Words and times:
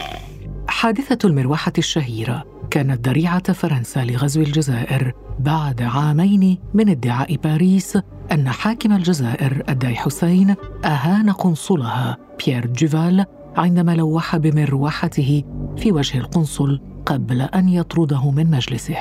حادثة 0.68 1.18
المروحة 1.24 1.72
الشهيرة 1.78 2.57
كانت 2.70 3.08
ذريعة 3.08 3.52
فرنسا 3.52 4.04
لغزو 4.04 4.40
الجزائر 4.40 5.12
بعد 5.38 5.82
عامين 5.82 6.58
من 6.74 6.88
ادعاء 6.88 7.36
باريس 7.36 7.98
أن 8.32 8.48
حاكم 8.48 8.92
الجزائر 8.92 9.62
الداي 9.68 9.94
حسين 9.96 10.54
أهان 10.84 11.30
قنصلها. 11.30 12.16
بيير 12.46 12.66
جيفال 12.66 13.24
عندما 13.56 13.94
لوح 13.94 14.36
بمروحته 14.36 15.44
في 15.76 15.92
وجه 15.92 16.18
القنصل 16.18 16.80
قبل 17.06 17.42
أن 17.42 17.68
يطرده 17.68 18.30
من 18.30 18.50
مجلسه. 18.50 18.96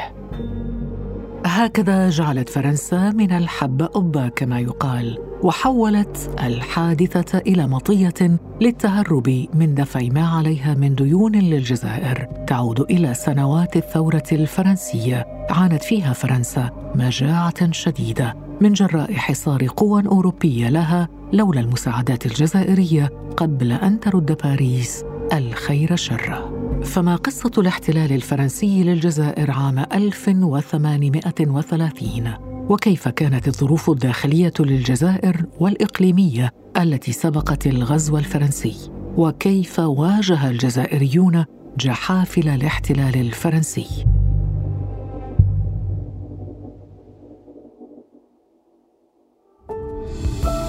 هكذا 1.46 2.10
جعلت 2.10 2.50
فرنسا 2.50 3.12
من 3.12 3.32
الحبة 3.32 3.90
أبا 3.96 4.28
كما 4.28 4.60
يقال. 4.60 5.27
وحولت 5.44 6.30
الحادثة 6.44 7.38
إلى 7.38 7.68
مطية 7.68 8.40
للتهرب 8.62 9.46
من 9.54 9.76
دفع 9.76 10.02
ما 10.12 10.28
عليها 10.28 10.74
من 10.74 10.96
ديون 10.96 11.36
للجزائر. 11.36 12.28
تعود 12.48 12.80
إلى 12.80 13.14
سنوات 13.14 13.78
الثورة 13.78 14.24
الفرنسية. 14.32 15.26
عانت 15.50 15.84
فيها 15.84 16.14
فرنسا 16.14 16.70
مجاعة 16.96 17.72
شديدة 17.72 18.36
من 18.62 18.74
جراء 18.74 19.14
حصار 19.14 19.68
قوى 19.68 20.08
أوروبية 20.08 20.70
لها 20.70 21.10
لولا 21.34 21.60
المساعدات 21.60 22.26
الجزائرية 22.26 23.12
قبل 23.38 23.72
أن 23.72 24.00
ترد 24.00 24.38
باريس 24.44 25.04
الخير 25.34 25.96
شره. 25.96 26.54
فما 26.84 27.16
قصة 27.16 27.52
الاحتلال 27.58 28.14
الفرنسي 28.14 28.84
للجزائر 28.84 29.52
عام 29.52 29.80
1830 29.80 32.47
وكيف 32.70 33.08
كانت 33.08 33.48
الظروف 33.48 33.90
الداخلية 33.90 34.54
للجزائر 34.60 35.46
والإقليمية 35.60 36.54
التي 36.78 37.12
سبقت 37.12 37.68
الغزو 37.68 38.18
الفرنسي؟ 38.18 38.92
وكيف 39.18 39.80
واجه 39.80 40.50
الجزائريون 40.50 41.46
جحافل 41.78 42.50
الاحتلال 42.50 43.16
الفرنسي؟ 43.16 44.06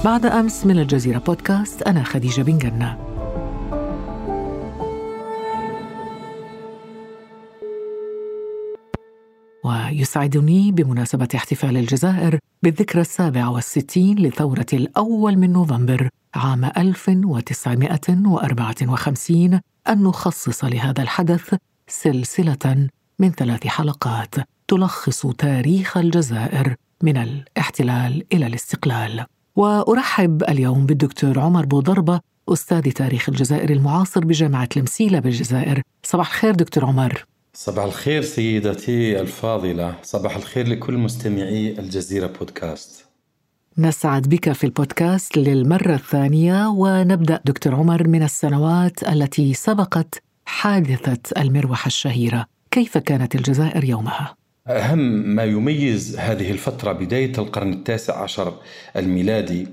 بعد 0.04 0.26
أمس 0.26 0.66
من 0.66 0.78
الجزيرة 0.78 1.18
بودكاست 1.18 1.82
أنا 1.82 2.02
خديجة 2.02 2.42
بن 2.42 2.58
جنة. 2.58 3.07
ويسعدني 9.68 10.72
بمناسبة 10.72 11.28
احتفال 11.34 11.76
الجزائر 11.76 12.38
بالذكرى 12.62 13.00
السابعة 13.00 13.50
والستين 13.50 14.18
لثورة 14.18 14.66
الأول 14.72 15.36
من 15.36 15.52
نوفمبر 15.52 16.08
عام 16.34 16.64
1954 16.64 19.60
أن 19.88 20.02
نخصص 20.02 20.64
لهذا 20.64 21.02
الحدث 21.02 21.54
سلسلة 21.88 22.88
من 23.18 23.30
ثلاث 23.30 23.66
حلقات 23.66 24.34
تلخص 24.68 25.26
تاريخ 25.26 25.96
الجزائر 25.96 26.74
من 27.02 27.16
الاحتلال 27.16 28.24
إلى 28.32 28.46
الاستقلال. 28.46 29.24
وأرحب 29.56 30.42
اليوم 30.42 30.86
بالدكتور 30.86 31.40
عمر 31.40 31.66
بوضربة 31.66 32.20
أستاذ 32.48 32.92
تاريخ 32.92 33.28
الجزائر 33.28 33.70
المعاصر 33.70 34.24
بجامعة 34.24 34.68
المسيلة 34.76 35.18
بالجزائر. 35.18 35.82
صباح 36.02 36.30
الخير 36.30 36.54
دكتور 36.54 36.84
عمر. 36.84 37.24
صباح 37.60 37.84
الخير 37.84 38.22
سيدتي 38.22 39.20
الفاضلة. 39.20 39.94
صباح 40.02 40.36
الخير 40.36 40.68
لكل 40.68 40.94
مستمعي 40.94 41.78
الجزيرة 41.78 42.26
بودكاست. 42.26 43.04
نسعد 43.78 44.28
بك 44.28 44.52
في 44.52 44.64
البودكاست 44.64 45.36
للمرة 45.36 45.94
الثانية 45.94 46.68
ونبدأ 46.68 47.40
دكتور 47.44 47.74
عمر 47.74 48.08
من 48.08 48.22
السنوات 48.22 49.02
التي 49.02 49.54
سبقت 49.54 50.22
حادثة 50.46 51.18
المروحة 51.42 51.86
الشهيرة. 51.86 52.46
كيف 52.70 52.98
كانت 52.98 53.34
الجزائر 53.34 53.84
يومها؟ 53.84 54.36
أهم 54.66 54.98
ما 55.34 55.44
يميز 55.44 56.16
هذه 56.18 56.50
الفترة 56.50 56.92
بداية 56.92 57.32
القرن 57.38 57.72
التاسع 57.72 58.22
عشر 58.22 58.54
الميلادي 58.96 59.68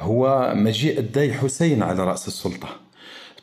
هو 0.00 0.52
مجيء 0.56 0.98
الداي 0.98 1.32
حسين 1.32 1.82
على 1.82 2.04
رأس 2.04 2.28
السلطة. 2.28 2.85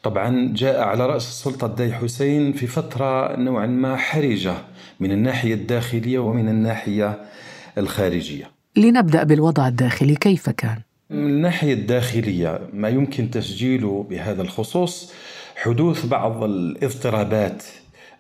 طبعا 0.04 0.54
جاء 0.56 0.82
على 0.82 1.06
رأس 1.06 1.28
السلطة 1.28 1.66
الداي 1.66 1.94
حسين 1.94 2.54
في 2.54 2.68
فترة 2.68 3.36
نوعا 3.36 3.66
ما 3.68 3.96
حرجة 3.96 4.54
من 5.00 5.12
الناحية 5.12 5.54
الداخلية 5.54 6.20
ومن 6.20 6.50
الناحية 6.50 7.22
الخارجية. 7.78 8.52
لنبدأ 8.76 9.24
بالوضع 9.24 9.68
الداخلي 9.68 10.16
كيف 10.16 10.50
كان؟ 10.50 10.78
من 11.10 11.28
الناحية 11.28 11.74
الداخلية 11.74 12.60
ما 12.74 12.90
يمكن 12.90 13.32
تسجيله 13.32 14.08
بهذا 14.10 14.42
الخصوص 14.42 15.14
حدوث 15.56 16.06
بعض 16.06 16.44
الاضطرابات 16.44 17.64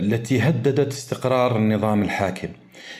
التي 0.01 0.39
هددت 0.39 0.93
استقرار 0.93 1.57
النظام 1.57 2.01
الحاكم. 2.01 2.49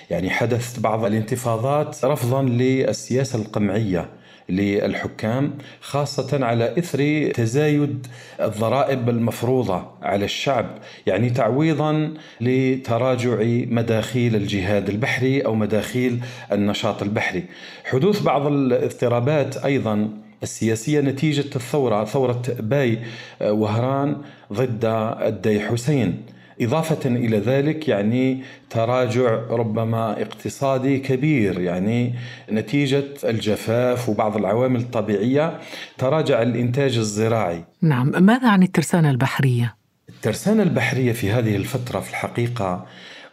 يعني 0.10 0.30
حدث 0.30 0.80
بعض 0.80 1.06
الانتفاضات 1.06 2.06
رفضا 2.06 2.42
للسياسة 2.44 3.40
القمعية. 3.40 4.10
للحكام 4.50 5.54
خاصة 5.81 6.46
على 6.46 6.78
إثر 6.78 7.31
تزايد 7.31 8.08
الضرائب 8.42 9.09
المفروضة 9.09 9.86
على 10.02 10.26
الشعب 10.26 10.66
يعني 11.08 11.30
تعويضا 11.30 12.14
لتراجع 12.42 13.38
مداخيل 13.68 14.36
الجهاد 14.36 14.90
البحري 14.90 15.42
أو 15.42 15.56
مداخيل 15.56 16.20
النشاط 16.52 17.02
البحري. 17.02 17.44
حدوث 17.86 18.22
بعض 18.22 18.48
الاضطرابات 18.48 19.58
أيضا 19.58 20.09
السياسية 20.44 21.02
نتيجة 21.02 21.56
الثورة 21.56 22.06
ثورة 22.06 22.41
باي 22.59 23.00
وهران 23.41 24.16
ضد 24.53 24.85
الدي 25.22 25.59
حسين. 25.59 26.33
إضافة 26.61 27.09
إلى 27.09 27.38
ذلك 27.38 27.88
يعني 27.88 28.44
تراجع 28.70 29.40
ربما 29.50 30.22
اقتصادي 30.22 31.00
كبير 31.00 31.61
يعني 31.61 32.14
نتيجة 32.52 33.03
الجفاف 33.23 34.09
وبعض 34.09 34.38
العوامل 34.38 34.79
الطبيعية 34.79 35.59
تراجع 35.97 36.41
الإنتاج 36.41 36.97
الزراعي 36.97 37.64
نعم 37.82 38.11
ماذا 38.26 38.50
عن 38.50 38.64
الترسانة 38.64 39.09
البحرية؟ 39.09 39.76
الترسانة 40.09 40.64
البحرية 40.64 41.11
في 41.11 41.32
هذه 41.32 41.55
الفترة 41.55 42.00
في 42.00 42.09
الحقيقة 42.09 42.85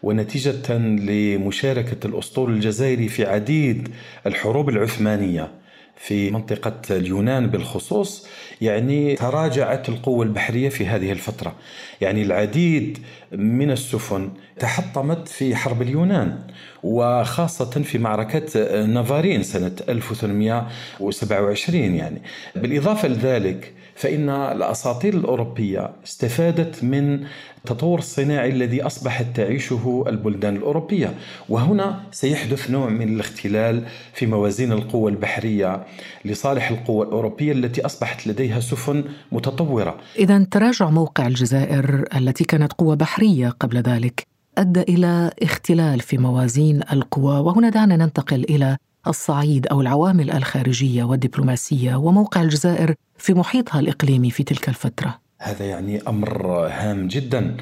ونتيجة 0.03 0.79
لمشاركة 0.79 2.07
الأسطول 2.07 2.53
الجزائري 2.53 3.09
في 3.09 3.27
عديد 3.27 3.89
الحروب 4.27 4.69
العثمانية 4.69 5.60
في 6.03 6.31
منطقة 6.31 6.81
اليونان 6.91 7.47
بالخصوص 7.47 8.27
يعني 8.61 9.15
تراجعت 9.15 9.89
القوة 9.89 10.25
البحرية 10.25 10.69
في 10.69 10.87
هذه 10.87 11.13
الفترة. 11.13 11.55
يعني 12.01 12.23
العديد 12.23 12.99
من 13.33 13.71
السفن 13.71 14.31
تحطمت 14.59 15.29
في 15.29 15.57
حرب 15.57 15.83
اليونان 15.83 16.39
وخاصة 16.83 17.71
في 17.71 17.99
معركة 17.99 18.85
نافارين 18.87 19.43
سنة 19.43 19.73
1827 19.89 21.95
يعني. 21.95 22.23
بالإضافة 22.57 23.09
لذلك 23.09 23.73
فإن 23.95 24.29
الأساطير 24.29 25.15
الأوروبية 25.15 25.91
استفادت 26.05 26.85
من 26.85 27.27
التطور 27.65 27.99
الصناعي 27.99 28.51
الذي 28.51 28.83
أصبحت 28.83 29.27
تعيشه 29.35 30.05
البلدان 30.07 30.57
الأوروبية. 30.57 31.15
وهنا 31.49 32.01
سيحدث 32.13 32.71
نوع 32.71 32.89
من 32.89 33.15
الاختلال 33.15 33.85
في 34.15 34.27
موازين 34.27 34.73
القوة 34.73 35.11
البحرية 35.11 35.87
لصالح 36.25 36.71
القوة 36.71 37.07
الأوروبية 37.07 37.53
التي 37.53 37.87
أصبحت 37.87 38.27
لديها 38.27 38.61
سفن 38.61 39.05
متطورة. 39.33 39.97
إذا 40.19 40.47
تراجع 40.51 40.91
موقع 40.91 41.27
الجزائر 41.27 42.05
التي 42.17 42.45
كانت 42.45 42.73
قوة 42.73 42.95
بحرية 42.95 43.49
قبل 43.49 43.79
ذلك 43.79 44.27
أدى 44.59 44.81
إلى 44.81 45.31
اختلال 45.43 46.01
في 46.01 46.19
موازين 46.19 46.81
القوى. 46.93 47.39
وهنا 47.39 47.69
دعنا 47.69 47.97
ننتقل 47.97 48.45
إلى 48.45 48.77
الصعيد 49.07 49.67
أو 49.67 49.81
العوامل 49.81 50.31
الخارجية 50.31 51.05
والدبلوماسية 51.05 51.95
وموقع 51.95 52.43
الجزائر 52.43 52.95
في 53.19 53.35
محيطها 53.35 53.81
الإقليمي 53.81 54.31
في 54.31 54.43
تلك 54.43 54.69
الفترة. 54.69 55.30
هذا 55.43 55.65
يعني 55.65 56.03
أمر 56.09 56.67
هام 56.67 57.09
جدا. 57.09 57.57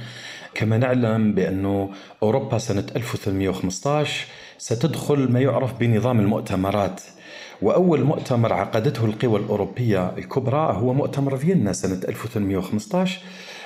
كما 0.54 0.78
نعلم 0.78 1.34
بأن 1.34 1.88
أوروبا 2.22 2.58
سنة 2.58 2.86
1815 2.96 4.26
ستدخل 4.58 5.32
ما 5.32 5.40
يعرف 5.40 5.78
بنظام 5.78 6.20
المؤتمرات. 6.20 7.00
وأول 7.62 8.04
مؤتمر 8.04 8.52
عقدته 8.52 9.04
القوى 9.04 9.40
الأوروبية 9.40 10.12
الكبرى 10.18 10.76
هو 10.80 10.94
مؤتمر 10.94 11.36
فيينا 11.36 11.72
سنة 11.72 12.00
1815 12.08 13.20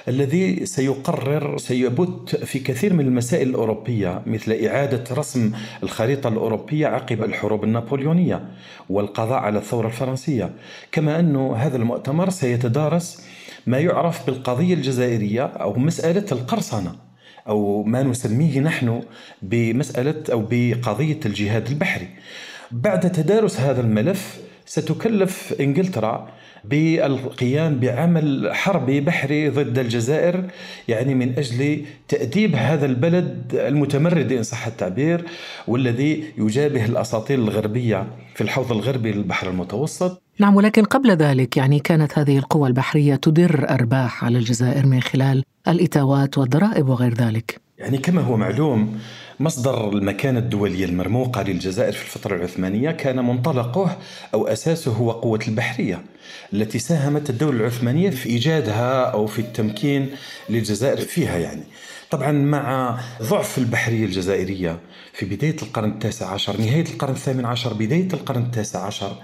الذي 0.09 0.67
سيقرر 0.67 1.59
سيبت 1.59 2.37
في 2.37 2.59
كثير 2.59 2.93
من 2.95 3.07
المسائل 3.07 3.49
الأوروبية 3.49 4.23
مثل 4.27 4.53
إعادة 4.53 5.05
رسم 5.15 5.53
الخريطة 5.83 6.29
الأوروبية 6.29 6.87
عقب 6.87 7.23
الحروب 7.23 7.65
النابليونية 7.65 8.45
والقضاء 8.89 9.39
على 9.39 9.59
الثورة 9.59 9.87
الفرنسية. 9.87 10.51
كما 10.93 11.21
أن 11.21 11.37
هذا 11.37 11.77
المؤتمر 11.77 12.31
سيتدارس 12.31 13.27
ما 13.67 13.79
يعرف 13.79 14.27
بالقضية 14.27 14.75
الجزائرية 14.75 15.45
أو 15.45 15.79
مسألة 15.79 16.27
القرصنة 16.33 16.95
أو 17.49 17.83
ما 17.83 18.03
نسميه 18.03 18.61
نحن 18.61 19.03
بمسألة 19.43 20.23
أو 20.33 20.47
بقضية 20.51 21.21
الجهاد 21.27 21.69
البحري. 21.69 22.09
بعد 22.73 23.13
تدارس 23.13 23.61
هذا 23.61 23.81
الملف 23.81 24.41
ستكلف 24.67 25.55
إنجلترا 25.61 26.29
بالقيام 26.65 27.79
بعمل 27.79 28.51
حربي 28.55 29.01
بحري 29.01 29.49
ضد 29.49 29.79
الجزائر 29.79 30.45
يعني 30.89 31.15
من 31.15 31.39
أجل 31.39 31.85
تأديب 32.09 32.57
هذا 32.57 32.87
البلد 32.87 33.55
المتمرد 33.55 34.33
إن 34.33 34.43
صح 34.43 34.67
التعبير 34.67 35.25
والذي 35.69 36.25
يجابه 36.39 36.85
الأساطيل 36.85 37.41
الغربية 37.41 38.07
في 38.35 38.41
الحوض 38.41 38.73
الغربي 38.73 39.13
للبحر 39.13 39.51
المتوسط. 39.51 40.23
نعم 40.39 40.57
ولكن 40.57 40.85
قبل 40.85 41.11
ذلك 41.11 41.57
يعني 41.57 41.79
كانت 41.79 42.19
هذه 42.19 42.39
القوى 42.39 42.69
البحرية 42.69 43.15
تدر 43.15 43.67
أرباح 43.71 44.25
على 44.25 44.39
الجزائر 44.39 44.87
من 44.87 45.01
خلال 45.01 45.45
الإتاوات 45.69 46.39
والضرائب 46.39 46.89
وغير 46.89 47.15
ذلك. 47.15 47.61
يعني 47.79 47.99
كما 47.99 48.21
هو 48.21 48.37
معلوم 48.37 48.99
مصدر 49.43 49.89
المكانة 49.89 50.39
الدولية 50.39 50.85
المرموقة 50.85 51.43
للجزائر 51.43 51.93
في 51.93 52.03
الفترة 52.03 52.37
العثمانية 52.37 52.91
كان 52.91 53.25
منطلقه 53.25 53.97
أو 54.35 54.47
أساسه 54.47 54.93
هو 54.93 55.11
قوة 55.11 55.41
البحرية 55.49 56.03
التي 56.53 56.79
ساهمت 56.79 57.31
الدولة 57.31 57.61
العثمانية 57.61 58.11
في 58.11 58.29
إيجادها 58.29 59.05
أو 59.05 59.27
في 59.27 59.39
التمكين 59.39 60.11
للجزائر 60.49 60.97
فيها 60.97 61.39
يعني. 61.39 61.63
طبعا 62.11 62.33
مع 62.33 62.99
ضعف 63.23 63.59
البحرية 63.59 64.05
الجزائرية 64.05 64.79
في 65.13 65.27
بداية 65.27 65.57
القرن 65.63 65.91
التاسع 65.91 66.27
عشر 66.31 66.61
نهاية 66.61 66.85
القرن 66.85 67.13
الثامن 67.13 67.45
عشر 67.45 67.73
بداية 67.73 68.09
القرن 68.13 68.43
التاسع 68.43 68.87
عشر 68.87 69.17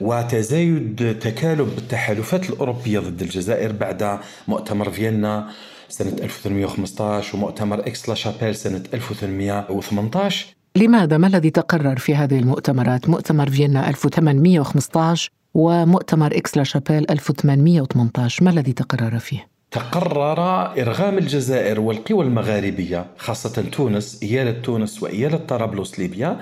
وتزايد 0.00 1.18
تكالب 1.20 1.78
التحالفات 1.78 2.50
الأوروبية 2.50 2.98
ضد 2.98 3.22
الجزائر 3.22 3.72
بعد 3.72 4.18
مؤتمر 4.48 4.90
فيينا 4.90 5.50
سنة 5.88 6.16
1815 6.22 7.36
ومؤتمر 7.36 7.80
إكس 7.80 8.08
لا 8.08 8.14
شابيل 8.14 8.54
سنة 8.54 8.82
1818 8.94 10.46
لماذا 10.76 11.16
ما 11.16 11.26
الذي 11.26 11.50
تقرر 11.50 11.98
في 11.98 12.14
هذه 12.14 12.38
المؤتمرات؟ 12.38 13.08
مؤتمر 13.08 13.50
فيينا 13.50 13.88
1815 13.88 15.30
ومؤتمر 15.54 16.36
إكس 16.36 16.56
لا 16.56 16.64
شابيل 16.64 17.10
1818 17.10 18.44
ما 18.44 18.50
الذي 18.50 18.72
تقرر 18.72 19.18
فيه؟ 19.18 19.48
تقرر 19.70 20.40
إرغام 20.80 21.18
الجزائر 21.18 21.80
والقوى 21.80 22.24
المغاربية 22.24 23.06
خاصة 23.18 23.62
تونس 23.62 24.22
إيالة 24.22 24.60
تونس 24.60 25.02
وإيالة 25.02 25.36
طرابلس 25.36 25.98
ليبيا 25.98 26.40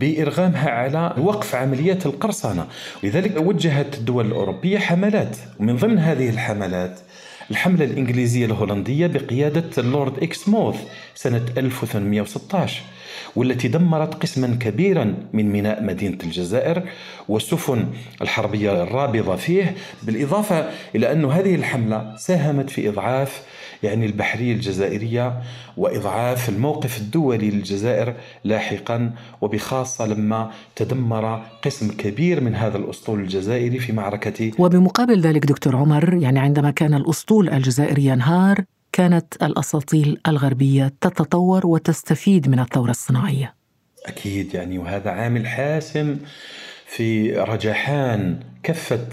بإرغامها 0.00 0.70
على 0.70 1.14
وقف 1.18 1.54
عمليات 1.54 2.06
القرصنة. 2.06 2.66
لذلك 3.02 3.36
وجهت 3.36 3.94
الدول 3.94 4.26
الأوروبية 4.26 4.78
حملات 4.78 5.36
ومن 5.60 5.76
ضمن 5.76 5.98
هذه 5.98 6.30
الحملات 6.30 7.00
الحملة 7.50 7.84
الإنجليزية 7.84 8.46
الهولندية 8.46 9.06
بقيادة 9.06 9.70
اللورد 9.78 10.22
إكس 10.22 10.48
موث 10.48 10.76
سنة 11.14 11.44
1816 11.56 12.82
والتي 13.36 13.68
دمرت 13.68 14.14
قسما 14.22 14.56
كبيرا 14.60 15.14
من 15.32 15.52
ميناء 15.52 15.82
مدينة 15.82 16.18
الجزائر 16.24 16.82
والسفن 17.28 17.86
الحربية 18.22 18.82
الرابضة 18.82 19.36
فيه 19.36 19.74
بالإضافة 20.02 20.70
إلى 20.94 21.12
أن 21.12 21.24
هذه 21.24 21.54
الحملة 21.54 22.16
ساهمت 22.16 22.70
في 22.70 22.88
إضعاف 22.88 23.42
يعني 23.82 24.06
البحرية 24.06 24.52
الجزائرية 24.52 25.42
وإضعاف 25.76 26.48
الموقف 26.48 26.98
الدولي 26.98 27.50
للجزائر 27.50 28.14
لاحقا 28.44 29.12
وبخاصة 29.40 30.06
لما 30.06 30.50
تدمر 30.76 31.42
قسم 31.62 31.90
كبير 31.90 32.40
من 32.40 32.54
هذا 32.54 32.78
الأسطول 32.78 33.20
الجزائري 33.20 33.78
في 33.78 33.92
معركة 33.92 34.50
وبمقابل 34.58 35.20
ذلك 35.20 35.46
دكتور 35.46 35.76
عمر 35.76 36.14
يعني 36.14 36.38
عندما 36.38 36.70
كان 36.70 36.94
الأسطول 36.94 37.48
الجزائري 37.48 38.04
ينهار 38.04 38.64
كانت 39.00 39.42
الأساطيل 39.42 40.20
الغربية 40.28 40.92
تتطور 41.00 41.66
وتستفيد 41.66 42.48
من 42.48 42.60
الثورة 42.60 42.90
الصناعية. 42.90 43.54
أكيد 44.06 44.54
يعني 44.54 44.78
وهذا 44.78 45.10
عامل 45.10 45.46
حاسم 45.46 46.18
في 46.86 47.32
رجحان 47.32 48.40
كفة 48.62 49.06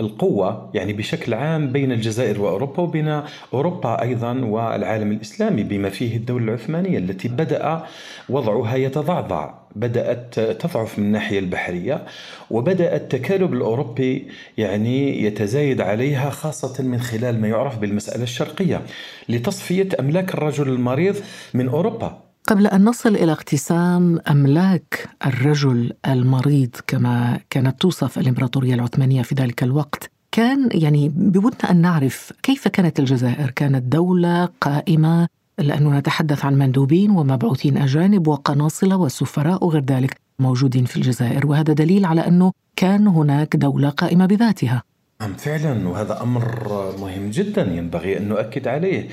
القوة 0.00 0.70
يعني 0.74 0.92
بشكل 0.92 1.34
عام 1.34 1.72
بين 1.72 1.92
الجزائر 1.92 2.40
وأوروبا 2.40 2.82
وبين 2.82 3.22
أوروبا 3.54 4.02
أيضا 4.02 4.32
والعالم 4.44 5.12
الإسلامي 5.12 5.62
بما 5.62 5.88
فيه 5.88 6.16
الدولة 6.16 6.44
العثمانية 6.44 6.98
التي 6.98 7.28
بدأ 7.28 7.84
وضعها 8.28 8.76
يتضعضع 8.76 9.59
بدأت 9.76 10.40
تضعف 10.40 10.98
من 10.98 11.04
الناحية 11.04 11.38
البحرية 11.38 12.06
وبدأ 12.50 12.96
التكالب 12.96 13.52
الأوروبي 13.52 14.28
يعني 14.58 15.24
يتزايد 15.24 15.80
عليها 15.80 16.30
خاصة 16.30 16.82
من 16.82 17.00
خلال 17.00 17.40
ما 17.40 17.48
يعرف 17.48 17.78
بالمسألة 17.78 18.22
الشرقية 18.22 18.82
لتصفية 19.28 19.88
أملاك 20.00 20.34
الرجل 20.34 20.68
المريض 20.68 21.16
من 21.54 21.68
أوروبا. 21.68 22.22
قبل 22.48 22.66
أن 22.66 22.84
نصل 22.84 23.16
إلى 23.16 23.32
اقتسام 23.32 24.20
أملاك 24.30 25.08
الرجل 25.26 25.92
المريض 26.06 26.76
كما 26.86 27.40
كانت 27.50 27.80
توصف 27.80 28.18
الإمبراطورية 28.18 28.74
العثمانية 28.74 29.22
في 29.22 29.34
ذلك 29.34 29.62
الوقت 29.62 30.10
كان 30.32 30.68
يعني 30.72 31.08
بودنا 31.08 31.70
أن 31.70 31.76
نعرف 31.76 32.32
كيف 32.42 32.68
كانت 32.68 32.98
الجزائر؟ 32.98 33.50
كانت 33.50 33.82
دولة 33.82 34.48
قائمة 34.60 35.28
لأنه 35.62 35.98
نتحدث 35.98 36.44
عن 36.44 36.58
مندوبين 36.58 37.10
ومبعوثين 37.10 37.78
أجانب 37.78 38.28
وقناصلة 38.28 38.96
وسفراء 38.96 39.64
وغير 39.64 39.84
ذلك 39.84 40.16
موجودين 40.38 40.84
في 40.84 40.96
الجزائر 40.96 41.46
وهذا 41.46 41.72
دليل 41.72 42.04
على 42.04 42.20
أنه 42.20 42.52
كان 42.76 43.06
هناك 43.06 43.56
دولة 43.56 43.88
قائمة 43.88 44.26
بذاتها. 44.26 44.82
نعم 45.20 45.34
فعلا؟ 45.34 45.88
وهذا 45.88 46.22
أمر 46.22 46.94
مهم 47.00 47.30
جدا 47.30 47.62
ينبغي 47.62 48.18
أن 48.18 48.28
نؤكد 48.28 48.68
عليه. 48.68 49.08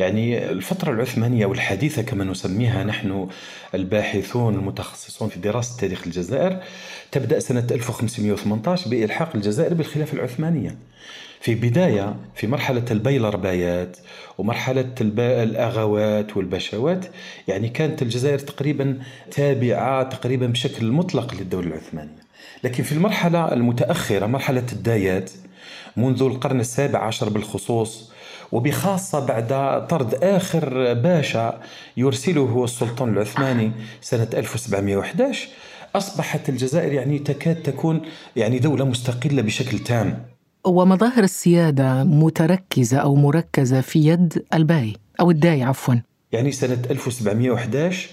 يعني 0.00 0.50
الفترة 0.50 0.92
العثمانية 0.92 1.46
والحديثة 1.46 2.02
كما 2.02 2.24
نسميها 2.24 2.84
نحن 2.84 3.28
الباحثون 3.74 4.54
المتخصصون 4.54 5.28
في 5.28 5.38
دراسة 5.38 5.80
تاريخ 5.80 6.02
الجزائر 6.06 6.62
تبدأ 7.12 7.38
سنة 7.38 7.66
1518 7.70 8.90
بإلحاق 8.90 9.30
الجزائر 9.34 9.74
بالخلافة 9.74 10.14
العثمانية. 10.14 10.76
في 11.46 11.54
بداية 11.54 12.16
في 12.34 12.46
مرحلة 12.46 12.84
البيلربايات 12.90 13.96
ومرحلة 14.38 14.94
الأغوات 15.00 16.36
والبشوات 16.36 17.06
يعني 17.48 17.68
كانت 17.68 18.02
الجزائر 18.02 18.38
تقريبا 18.38 18.98
تابعة 19.30 20.02
تقريبا 20.02 20.46
بشكل 20.46 20.92
مطلق 20.92 21.34
للدولة 21.34 21.66
العثمانية. 21.66 22.22
لكن 22.64 22.82
في 22.82 22.92
المرحلة 22.92 23.52
المتأخرة 23.52 24.26
مرحلة 24.26 24.64
الدايات 24.72 25.30
منذ 25.96 26.22
القرن 26.22 26.60
السابع 26.60 26.98
عشر 26.98 27.28
بالخصوص 27.28 28.12
وبخاصة 28.52 29.26
بعد 29.26 29.48
طرد 29.86 30.14
آخر 30.14 30.94
باشا 30.94 31.60
يرسله 31.96 32.64
السلطان 32.64 33.08
العثماني 33.08 33.72
سنة 34.00 34.28
1711 34.34 35.48
أصبحت 35.96 36.48
الجزائر 36.48 36.92
يعني 36.92 37.18
تكاد 37.18 37.62
تكون 37.62 38.02
يعني 38.36 38.58
دولة 38.58 38.84
مستقلة 38.84 39.42
بشكل 39.42 39.78
تام. 39.78 40.35
ومظاهر 40.66 41.24
السيادة 41.24 42.04
متركزة 42.04 42.98
أو 42.98 43.14
مركزة 43.14 43.80
في 43.80 43.98
يد 43.98 44.44
الباي 44.54 44.96
أو 45.20 45.30
الداي 45.30 45.62
عفوا. 45.62 45.94
يعني 46.32 46.52
سنة 46.52 46.78
1711 46.90 48.08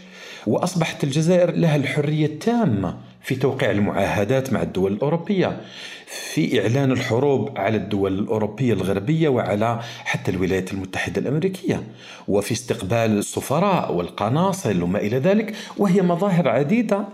وأصبحت 0.47 1.03
الجزائر 1.03 1.51
لها 1.51 1.75
الحرية 1.75 2.25
التامة 2.25 2.97
في 3.23 3.35
توقيع 3.35 3.71
المعاهدات 3.71 4.53
مع 4.53 4.61
الدول 4.61 4.93
الأوروبية 4.93 5.61
في 6.07 6.61
إعلان 6.61 6.91
الحروب 6.91 7.57
على 7.57 7.77
الدول 7.77 8.19
الأوروبية 8.19 8.73
الغربية 8.73 9.29
وعلى 9.29 9.79
حتى 10.05 10.31
الولايات 10.31 10.73
المتحدة 10.73 11.21
الأمريكية 11.21 11.83
وفي 12.27 12.51
استقبال 12.51 13.17
السفراء 13.17 13.93
والقناصل 13.93 14.83
وما 14.83 14.99
إلى 14.99 15.17
ذلك 15.17 15.55
وهي 15.77 16.01
مظاهر 16.01 16.47
عديدة 16.47 17.05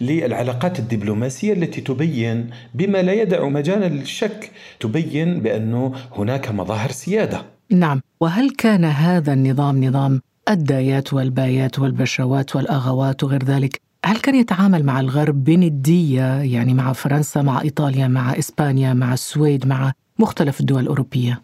للعلاقات 0.00 0.78
الدبلوماسية 0.78 1.52
التي 1.52 1.80
تبين 1.80 2.50
بما 2.74 3.02
لا 3.02 3.12
يدع 3.12 3.48
مجالا 3.48 3.88
للشك 3.88 4.50
تبين 4.80 5.40
بأنه 5.40 5.94
هناك 6.16 6.50
مظاهر 6.50 6.90
سيادة. 6.90 7.42
نعم. 7.70 8.00
وهل 8.20 8.50
كان 8.50 8.84
هذا 8.84 9.32
النظام 9.32 9.84
نظام 9.84 10.20
الدايات 10.48 11.12
والبايات 11.12 11.78
والبشوات 11.78 12.56
والأغوات 12.56 13.24
وغير 13.24 13.44
ذلك 13.44 13.87
هل 14.08 14.16
كان 14.16 14.34
يتعامل 14.34 14.84
مع 14.84 15.00
الغرب 15.00 15.44
بندية 15.44 16.42
يعني 16.42 16.74
مع 16.74 16.92
فرنسا 16.92 17.42
مع 17.42 17.62
إيطاليا 17.62 18.08
مع 18.08 18.38
إسبانيا 18.38 18.94
مع 18.94 19.12
السويد 19.12 19.66
مع 19.66 19.92
مختلف 20.18 20.60
الدول 20.60 20.82
الأوروبية؟ 20.82 21.42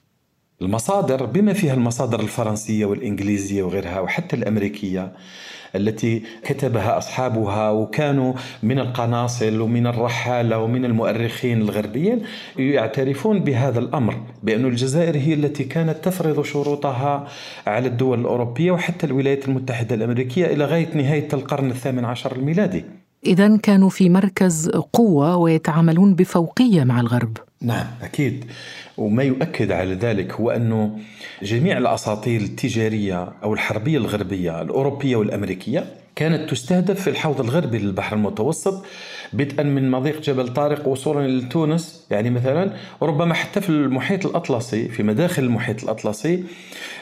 المصادر 0.63 1.25
بما 1.25 1.53
فيها 1.53 1.75
المصادر 1.75 2.21
الفرنسية 2.21 2.87
والإنجليزية 2.87 3.63
وغيرها 3.63 4.01
وحتى 4.01 4.37
الأمريكية 4.37 5.13
التي 5.75 6.23
كتبها 6.45 6.99
أصحابها 6.99 7.71
وكانوا 7.71 8.33
من 8.63 8.79
القناصل 8.79 9.61
ومن 9.61 9.87
الرحالة 9.87 10.59
ومن 10.59 10.85
المؤرخين 10.85 11.63
الغربيين 11.63 12.23
يعترفون 12.59 13.41
بهذا 13.41 13.79
الأمر 13.79 14.17
بأن 14.43 14.65
الجزائر 14.65 15.17
هي 15.17 15.35
التي 15.35 15.65
كانت 15.65 16.05
تفرض 16.05 16.43
شروطها 16.45 17.27
على 17.67 17.89
الدول 17.89 18.21
الأوروبية 18.21 18.71
وحتى 18.71 19.07
الولايات 19.07 19.49
المتحدة 19.49 19.95
الأمريكية 19.95 20.47
إلى 20.47 20.65
غاية 20.65 20.95
نهاية 20.95 21.29
القرن 21.33 21.71
الثامن 21.71 22.05
عشر 22.05 22.37
الميلادي. 22.37 22.85
إذا 23.27 23.57
كانوا 23.57 23.89
في 23.89 24.09
مركز 24.11 24.69
قوة 24.93 25.37
ويتعاملون 25.37 26.15
بفوقية 26.15 26.85
مع 26.85 27.01
الغرب. 27.01 27.37
نعم 27.65 27.87
أكيد. 28.03 28.45
وما 28.97 29.23
يؤكد 29.23 29.73
على 29.73 29.95
ذلك 29.95 30.33
هو 30.33 30.51
أنه 30.51 30.99
جميع 31.43 31.79
الأساطيل 31.79 32.43
التجارية 32.43 33.33
أو 33.43 33.55
الحربية 33.55 33.99
الغربية 33.99 34.63
الأوروبية 34.63 35.17
والأمريكية 35.17 35.85
كانت 36.17 36.51
تستهدف 36.51 37.01
في 37.03 37.11
الحوض 37.11 37.41
الغربي 37.41 37.79
للبحر 37.79 38.17
المتوسط 38.17 38.85
بدءا 39.33 39.63
من 39.63 39.91
مضيق 39.91 40.21
جبل 40.21 40.49
طارق 40.49 40.89
وصولا 40.89 41.27
إلى 41.27 41.49
تونس. 41.49 42.07
يعني 42.11 42.31
مثلا 42.31 42.73
وربما 43.01 43.35
حتى 43.35 43.61
في 43.61 43.71
المحيط 43.71 44.27
الأطلسي 44.27 44.89
في 44.89 45.03
مداخل 45.03 45.43
المحيط 45.43 45.83
الأطلسي 45.83 46.45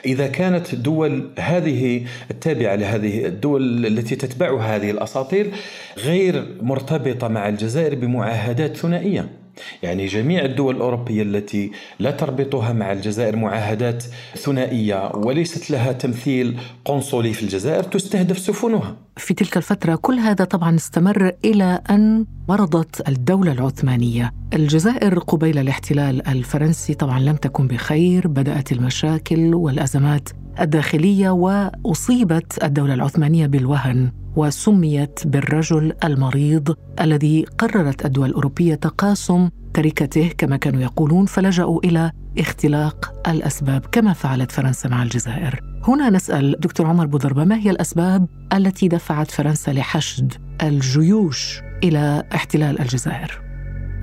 إذا 0.06 0.26
كانت 0.26 0.74
دول 0.74 1.30
هذه 1.38 2.06
التابعة 2.30 2.74
لهذه 2.74 3.26
الدول 3.26 3.86
التي 3.86 4.16
تتبعها 4.16 4.76
هذه 4.76 4.90
الاساطيل 4.90 5.52
غير 5.98 6.46
مرتبطة 6.62 7.28
مع 7.28 7.48
الجزائر 7.48 7.94
بمعاهدات 7.94 8.76
ثنائية. 8.76 9.41
يعني 9.82 10.06
جميع 10.06 10.44
الدول 10.44 10.76
الأوروبية 10.76 11.22
التي 11.22 11.70
لا 11.98 12.10
تربطها 12.10 12.72
مع 12.72 12.92
الجزائر 12.92 13.36
معاهدات 13.36 14.04
ثنائية 14.36 15.12
وليست 15.14 15.70
لها 15.70 15.92
تمثيل 15.92 16.58
قنصلي 16.84 17.32
في 17.32 17.42
الجزائر 17.42 17.82
تستهدف 17.82 18.38
سفنها. 18.38 18.96
في 19.16 19.34
تلك 19.34 19.56
الفترة 19.56 19.94
كل 19.94 20.18
هذا 20.18 20.44
طبعا 20.44 20.76
استمر 20.76 21.32
إلى 21.44 21.80
أن 21.90 22.26
مرضت 22.48 23.08
الدولة 23.08 23.52
العثمانية. 23.52 24.32
الجزائر 24.54 25.18
قبيل 25.18 25.58
الاحتلال 25.58 26.28
الفرنسي 26.28 26.94
طبعا 26.94 27.20
لم 27.20 27.36
تكن 27.36 27.66
بخير 27.66 28.28
بدأت 28.28 28.72
المشاكل 28.72 29.54
والأزمات 29.54 30.28
الداخلية 30.60 31.30
وأصيبت 31.30 32.64
الدولة 32.64 32.94
العثمانية 32.94 33.46
بالوهن 33.46 34.12
وسميت 34.36 35.26
بالرجل 35.26 35.92
المريض 36.04 36.76
الذي 37.00 37.44
قررت 37.58 38.06
الدول 38.06 38.28
الأوروبية 38.28 38.74
تقاسم 38.74 39.48
تركته 39.74 40.30
كما 40.38 40.56
كانوا 40.56 40.80
يقولون 40.80 41.26
فلجأوا 41.26 41.80
إلى 41.84 42.12
اختلاق 42.38 43.14
الأسباب 43.28 43.86
كما 43.92 44.12
فعلت 44.12 44.52
فرنسا 44.52 44.88
مع 44.88 45.02
الجزائر 45.02 45.60
هنا 45.88 46.10
نسأل 46.10 46.56
دكتور 46.60 46.86
عمر 46.86 47.06
بوضربة 47.06 47.44
ما 47.44 47.56
هي 47.56 47.70
الأسباب 47.70 48.26
التي 48.52 48.88
دفعت 48.88 49.30
فرنسا 49.30 49.70
لحشد 49.70 50.32
الجيوش 50.62 51.60
إلى 51.84 52.24
احتلال 52.34 52.80
الجزائر؟ 52.80 53.42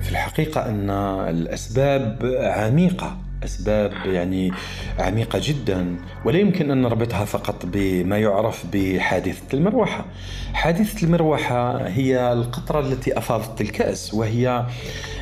في 0.00 0.10
الحقيقة 0.10 0.68
أن 0.68 0.90
الأسباب 1.28 2.18
عميقة 2.56 3.16
أسباب 3.44 3.92
يعني 4.06 4.52
عميقة 4.98 5.40
جدا 5.42 5.96
ولا 6.24 6.38
يمكن 6.38 6.70
أن 6.70 6.82
نربطها 6.82 7.24
فقط 7.24 7.66
بما 7.66 8.18
يعرف 8.18 8.64
بحادثة 8.72 9.54
المروحة. 9.54 10.04
حادثة 10.52 11.06
المروحة 11.06 11.88
هي 11.88 12.32
القطرة 12.32 12.80
التي 12.80 13.18
أفاضت 13.18 13.60
الكأس 13.60 14.14
وهي 14.14 14.66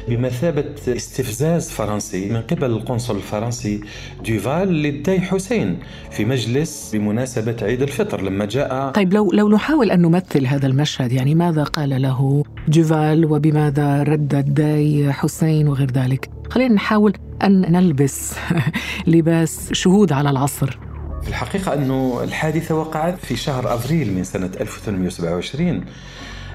بمثابة 0.08 0.74
استفزاز 0.88 1.70
فرنسي 1.70 2.28
من 2.30 2.40
قبل 2.40 2.64
القنصل 2.64 3.16
الفرنسي 3.16 3.80
دوفال 4.28 4.68
للداي 4.68 5.20
حسين 5.20 5.78
في 6.10 6.24
مجلس 6.24 6.90
بمناسبة 6.92 7.56
عيد 7.62 7.82
الفطر 7.82 8.22
لما 8.22 8.44
جاء 8.44 8.90
طيب 8.90 9.14
لو 9.14 9.32
لو 9.32 9.48
نحاول 9.48 9.90
أن 9.90 10.02
نمثل 10.02 10.46
هذا 10.46 10.66
المشهد 10.66 11.12
يعني 11.12 11.34
ماذا 11.34 11.64
قال 11.64 12.02
له 12.02 12.44
دوفال 12.68 13.32
وبماذا 13.32 14.02
رد 14.02 14.34
الداي 14.34 15.12
حسين 15.12 15.68
وغير 15.68 15.90
ذلك؟ 15.90 16.30
خلينا 16.50 16.74
نحاول 16.74 17.12
أن 17.42 17.72
نلبس 17.72 18.34
لباس 19.06 19.72
شهود 19.72 20.12
على 20.12 20.30
العصر. 20.30 20.78
في 21.22 21.28
الحقيقة 21.28 21.74
أنه 21.74 22.20
الحادثة 22.24 22.74
وقعت 22.74 23.18
في 23.18 23.36
شهر 23.36 23.74
أفريل 23.74 24.14
من 24.14 24.24
سنة 24.24 24.50
1827 24.60 25.84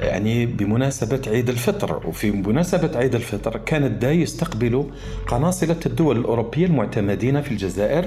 يعني 0.01 0.45
بمناسبة 0.45 1.21
عيد 1.27 1.49
الفطر 1.49 2.07
وفي 2.07 2.31
مناسبة 2.31 2.97
عيد 2.97 3.15
الفطر 3.15 3.57
كان 3.57 3.83
الداي 3.83 4.21
يستقبل 4.21 4.85
قناصلة 5.27 5.79
الدول 5.85 6.17
الأوروبية 6.17 6.65
المعتمدين 6.65 7.41
في 7.41 7.51
الجزائر 7.51 8.05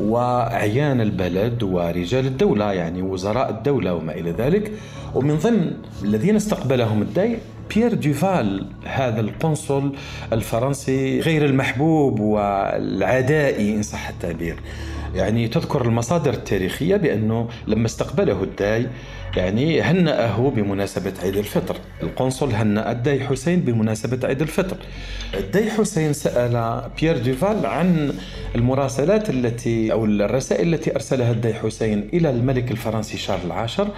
وأعيان 0.00 1.00
البلد 1.00 1.62
ورجال 1.62 2.26
الدولة 2.26 2.72
يعني 2.72 3.02
وزراء 3.02 3.50
الدولة 3.50 3.94
وما 3.94 4.12
إلى 4.14 4.30
ذلك. 4.30 4.72
ومن 5.14 5.36
ضمن 5.36 5.72
الذين 6.02 6.36
استقبلهم 6.36 7.02
الداي 7.02 7.38
بيير 7.74 7.94
دوفال 7.94 8.66
هذا 8.84 9.20
القنصل 9.20 9.92
الفرنسي 10.32 11.20
غير 11.20 11.44
المحبوب 11.44 12.20
والعدائي 12.20 13.74
إن 13.74 13.82
صح 13.82 14.08
التعبير. 14.08 14.56
يعني 15.14 15.48
تذكر 15.48 15.82
المصادر 15.84 16.32
التاريخية 16.32 16.96
بأنه 16.96 17.48
لما 17.66 17.86
استقبله 17.86 18.42
الداي 18.42 18.86
يعني 19.36 19.82
هنأه 19.82 20.52
بمناسبة 20.56 21.12
عيد 21.22 21.36
الفطر. 21.36 21.76
القنصل 22.02 22.52
هنأ 22.52 22.92
الداي 22.92 23.20
حسين 23.20 23.60
بمناسبة 23.60 24.26
عيد 24.26 24.42
الفطر. 24.42 24.76
الداي 25.34 25.70
حسين 25.70 26.12
سأل 26.12 26.82
بيير 27.00 27.18
دوفال 27.18 27.66
عن 27.66 28.14
المراسلات 28.54 29.30
التي 29.30 29.92
أو 29.92 30.04
الرسائل 30.04 30.74
التي 30.74 30.94
أرسلها 30.94 31.32
الداي 31.32 31.54
حسين 31.54 32.08
إلى 32.12 32.30
الملك 32.30 32.70
الفرنسي 32.70 33.16
شارل 33.16 33.46
العاشر 33.46 33.88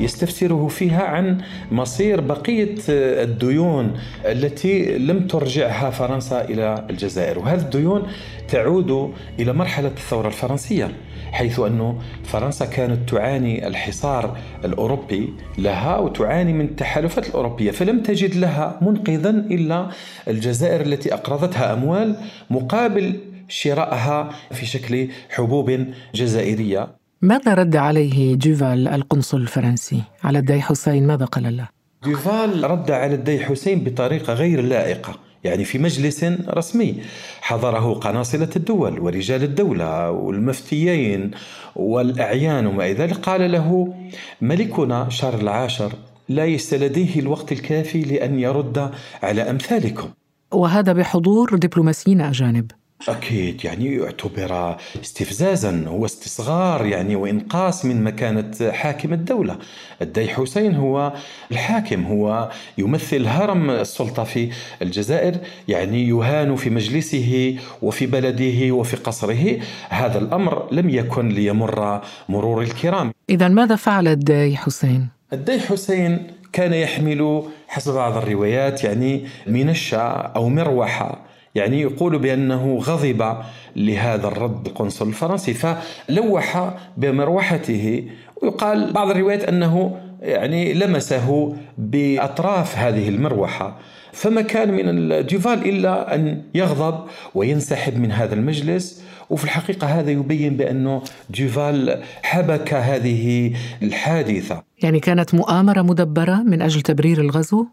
يستفسره 0.00 0.68
فيها 0.68 1.02
عن 1.02 1.40
مصير 1.72 2.20
بقية 2.20 2.74
الديون 2.88 3.98
التي 4.24 4.98
لم 4.98 5.26
ترجعها 5.26 5.90
فرنسا 5.90 6.44
إلى 6.44 6.86
الجزائر. 6.90 7.38
وهذه 7.38 7.60
الديون 7.60 8.02
تعود 8.48 9.14
إلى 9.38 9.52
مرحلة 9.52 9.88
الثورة 9.88 10.26
الفرنسية. 10.28 10.90
حيث 11.32 11.60
أنه 11.60 11.98
فرنسا 12.24 12.66
كانت 12.66 13.10
تعاني 13.10 13.66
الحصار 13.66 14.38
الأوروبي 14.64 15.34
لها 15.58 15.98
وتعاني 15.98 16.52
من 16.52 16.64
التحالفات 16.64 17.28
الأوروبية 17.28 17.70
فلم 17.70 18.02
تجد 18.02 18.34
لها 18.34 18.78
منقذا 18.82 19.30
إلا 19.30 19.88
الجزائر 20.28 20.80
التي 20.80 21.14
أقرضتها 21.14 21.72
أموال 21.72 22.16
مقابل 22.50 23.20
شرائها 23.48 24.30
في 24.52 24.66
شكل 24.66 25.08
حبوب 25.30 25.86
جزائرية. 26.14 26.88
ماذا 27.22 27.54
رد 27.54 27.76
عليه 27.76 28.34
جوفال 28.36 28.88
القنصل 28.88 29.40
الفرنسي؟ 29.40 30.02
على 30.24 30.38
الداي 30.38 30.60
حسين 30.60 31.06
ماذا 31.06 31.24
قال 31.24 31.56
له؟ 31.56 31.68
جوفال 32.04 32.70
رد 32.70 32.90
على 32.90 33.14
الداي 33.14 33.44
حسين 33.44 33.84
بطريقة 33.84 34.32
غير 34.32 34.60
لائقة. 34.60 35.29
يعني 35.44 35.64
في 35.64 35.78
مجلس 35.78 36.24
رسمي. 36.48 37.02
حضره 37.40 37.94
قناصلة 37.94 38.48
الدول 38.56 39.00
ورجال 39.00 39.42
الدولة 39.42 40.10
والمفتيين 40.10 41.30
والأعيان 41.76 42.66
وما 42.66 42.84
إلى 42.84 42.94
ذلك. 42.94 43.16
قال 43.16 43.52
له 43.52 43.94
ملكنا 44.40 45.08
شارل 45.08 45.40
العاشر 45.40 45.92
ليس 46.28 46.74
لديه 46.74 47.20
الوقت 47.20 47.52
الكافي 47.52 48.02
لأن 48.02 48.38
يرد 48.38 48.90
على 49.22 49.50
أمثالكم. 49.50 50.08
وهذا 50.52 50.92
بحضور 50.92 51.56
دبلوماسيين 51.56 52.20
أجانب. 52.20 52.70
أكيد 53.08 53.64
يعني 53.64 54.04
اعتبر 54.04 54.76
استفزازا 55.02 55.84
هو 55.86 56.04
استصغار 56.04 56.86
يعني 56.86 57.16
وإنقاص 57.16 57.84
من 57.84 58.04
مكانة 58.04 58.70
حاكم 58.70 59.12
الدولة. 59.12 59.58
الداي 60.02 60.28
حسين 60.28 60.74
هو 60.74 61.12
الحاكم 61.52 62.04
هو 62.04 62.50
يمثل 62.78 63.26
هرم 63.26 63.70
السلطة 63.70 64.24
في 64.24 64.50
الجزائر 64.82 65.36
يعني 65.68 66.08
يهان 66.08 66.56
في 66.56 66.70
مجلسه 66.70 67.56
وفي 67.82 68.06
بلده 68.06 68.72
وفي 68.72 68.96
قصره. 68.96 69.60
هذا 69.88 70.18
الأمر 70.18 70.68
لم 70.72 70.90
يكن 70.90 71.28
ليمر 71.28 72.00
مرور 72.28 72.62
الكرام. 72.62 73.12
إذا 73.30 73.48
ماذا 73.48 73.76
فعل 73.76 74.08
الداي 74.08 74.56
حسين؟ 74.56 75.08
الداي 75.32 75.60
حسين 75.60 76.26
كان 76.52 76.72
يحمل 76.72 77.42
حسب 77.68 77.94
بعض 77.94 78.16
الروايات 78.16 78.84
يعني 78.84 79.24
منشة 79.46 80.02
أو 80.10 80.48
مروحة. 80.48 81.29
يعني 81.54 81.80
يقول 81.80 82.18
بأنه 82.18 82.78
غضب 82.82 83.36
لهذا 83.76 84.28
الرد 84.28 84.66
القنصل 84.66 85.08
الفرنسي 85.08 85.54
فلوح 85.54 86.74
بمروحته 86.96 88.04
ويقال 88.42 88.92
بعض 88.92 89.10
الروايات 89.10 89.44
أنه 89.44 90.00
يعني 90.22 90.74
لمسه 90.74 91.56
بأطراف 91.78 92.78
هذه 92.78 93.08
المروحة 93.08 93.78
فما 94.12 94.40
كان 94.42 94.70
من 94.70 94.88
الجيفال 94.88 95.68
إلا 95.68 96.14
أن 96.14 96.42
يغضب 96.54 97.04
وينسحب 97.34 98.00
من 98.00 98.12
هذا 98.12 98.34
المجلس 98.34 99.02
وفي 99.30 99.44
الحقيقة 99.44 99.86
هذا 99.86 100.10
يبين 100.10 100.56
بأنه 100.56 101.02
جيفال 101.30 102.02
حبك 102.22 102.74
هذه 102.74 103.52
الحادثة 103.82 104.62
يعني 104.82 105.00
كانت 105.00 105.34
مؤامرة 105.34 105.82
مدبرة 105.82 106.42
من 106.42 106.62
أجل 106.62 106.80
تبرير 106.80 107.20
الغزو؟ 107.20 107.66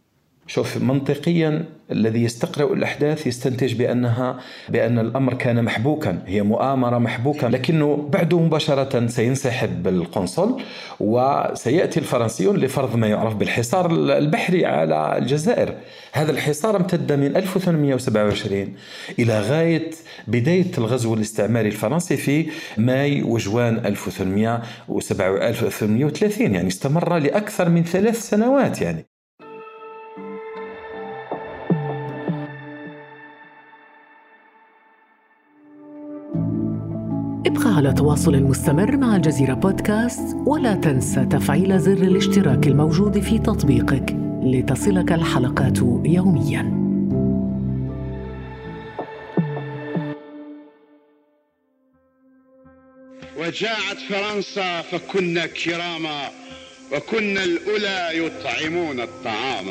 شوف 0.47 0.77
منطقيا 0.77 1.65
الذي 1.91 2.23
يستقرأ 2.23 2.73
الأحداث 2.73 3.27
يستنتج 3.27 3.73
بأنها 3.73 4.39
بأن 4.69 4.99
الأمر 4.99 5.33
كان 5.33 5.63
محبوكا 5.63 6.23
هي 6.25 6.41
مؤامرة 6.41 6.97
محبوكة 6.97 7.47
لكنه 7.47 8.09
بعده 8.13 8.39
مباشرة 8.39 9.07
سينسحب 9.07 9.87
القنصل 9.87 10.61
وسيأتي 10.99 11.99
الفرنسيون 11.99 12.57
لفرض 12.57 12.95
ما 12.95 13.07
يعرف 13.07 13.35
بالحصار 13.35 13.91
البحري 13.91 14.65
على 14.65 15.17
الجزائر. 15.17 15.75
هذا 16.11 16.31
الحصار 16.31 16.75
امتد 16.75 17.13
من 17.13 17.35
1827 17.35 18.75
إلى 19.19 19.39
غاية 19.39 19.91
بداية 20.27 20.71
الغزو 20.77 21.13
الاستعماري 21.13 21.67
الفرنسي 21.67 22.17
في 22.17 22.45
ماي 22.77 23.23
وجوان 23.23 23.85
1830 23.85 26.55
يعني 26.55 26.67
استمر 26.67 27.17
لأكثر 27.17 27.69
من 27.69 27.83
ثلاث 27.83 28.29
سنوات 28.29 28.81
يعني. 28.81 29.16
ابقى 37.47 37.75
على 37.75 37.93
تواصل 37.93 38.43
مستمر 38.43 38.97
مع 38.97 39.15
الجزيرة 39.15 39.53
بودكاست 39.53 40.35
ولا 40.45 40.75
تنسى 40.75 41.25
تفعيل 41.25 41.79
زر 41.79 41.91
الاشتراك 41.91 42.67
الموجود 42.67 43.19
في 43.19 43.39
تطبيقك 43.39 44.15
لتصلك 44.43 45.11
الحلقات 45.11 45.77
يومياً. 46.05 46.87
وجاءت 53.37 53.97
فرنسا 54.09 54.81
فكنا 54.81 55.45
كراما 55.45 56.29
وكنا 56.93 57.43
الأولى 57.43 58.25
يطعمون 58.25 58.99
الطعام 59.01 59.65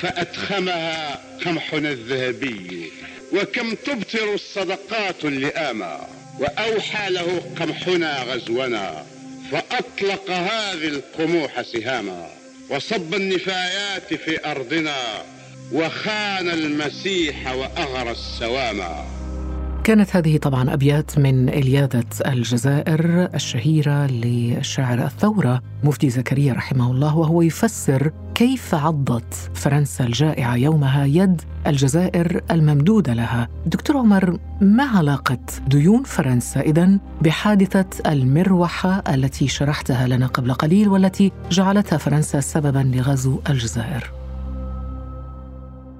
فأتخمها 0.00 1.18
قمحنا 1.44 1.90
الذهبي 1.90 2.90
وكم 3.32 3.74
تبطر 3.74 4.34
الصدقات 4.34 5.24
اللئاما 5.24 6.21
وأوحى 6.38 7.10
له 7.10 7.42
قمحنا 7.60 8.22
غزونا 8.22 9.04
فأطلق 9.50 10.30
هذه 10.30 10.88
القموح 10.88 11.62
سهاما 11.62 12.28
وصب 12.70 13.14
النفايات 13.14 14.14
في 14.14 14.50
أرضنا 14.50 15.24
وخان 15.72 16.50
المسيح 16.50 17.52
وأغرى 17.52 18.10
السواما 18.10 19.21
كانت 19.84 20.16
هذه 20.16 20.36
طبعا 20.36 20.74
أبيات 20.74 21.18
من 21.18 21.48
إلياذة 21.48 22.04
الجزائر 22.26 23.28
الشهيرة 23.34 24.06
للشاعر 24.06 25.04
الثورة 25.04 25.62
مفتي 25.84 26.10
زكريا 26.10 26.52
رحمه 26.52 26.90
الله 26.90 27.16
وهو 27.16 27.42
يفسر 27.42 28.12
كيف 28.34 28.74
عضت 28.74 29.50
فرنسا 29.54 30.04
الجائعة 30.04 30.56
يومها 30.56 31.04
يد 31.04 31.42
الجزائر 31.66 32.40
الممدودة 32.50 33.14
لها. 33.14 33.48
دكتور 33.66 33.96
عمر 33.96 34.38
ما 34.60 34.84
علاقة 34.84 35.38
ديون 35.66 36.02
فرنسا 36.02 36.60
إذن 36.60 37.00
بحادثة 37.22 38.12
المروحة 38.12 39.02
التي 39.08 39.48
شرحتها 39.48 40.06
لنا 40.08 40.26
قبل 40.26 40.52
قليل 40.52 40.88
والتي 40.88 41.32
جعلتها 41.50 41.96
فرنسا 41.96 42.40
سببا 42.40 42.90
لغزو 42.94 43.40
الجزائر؟ 43.50 44.10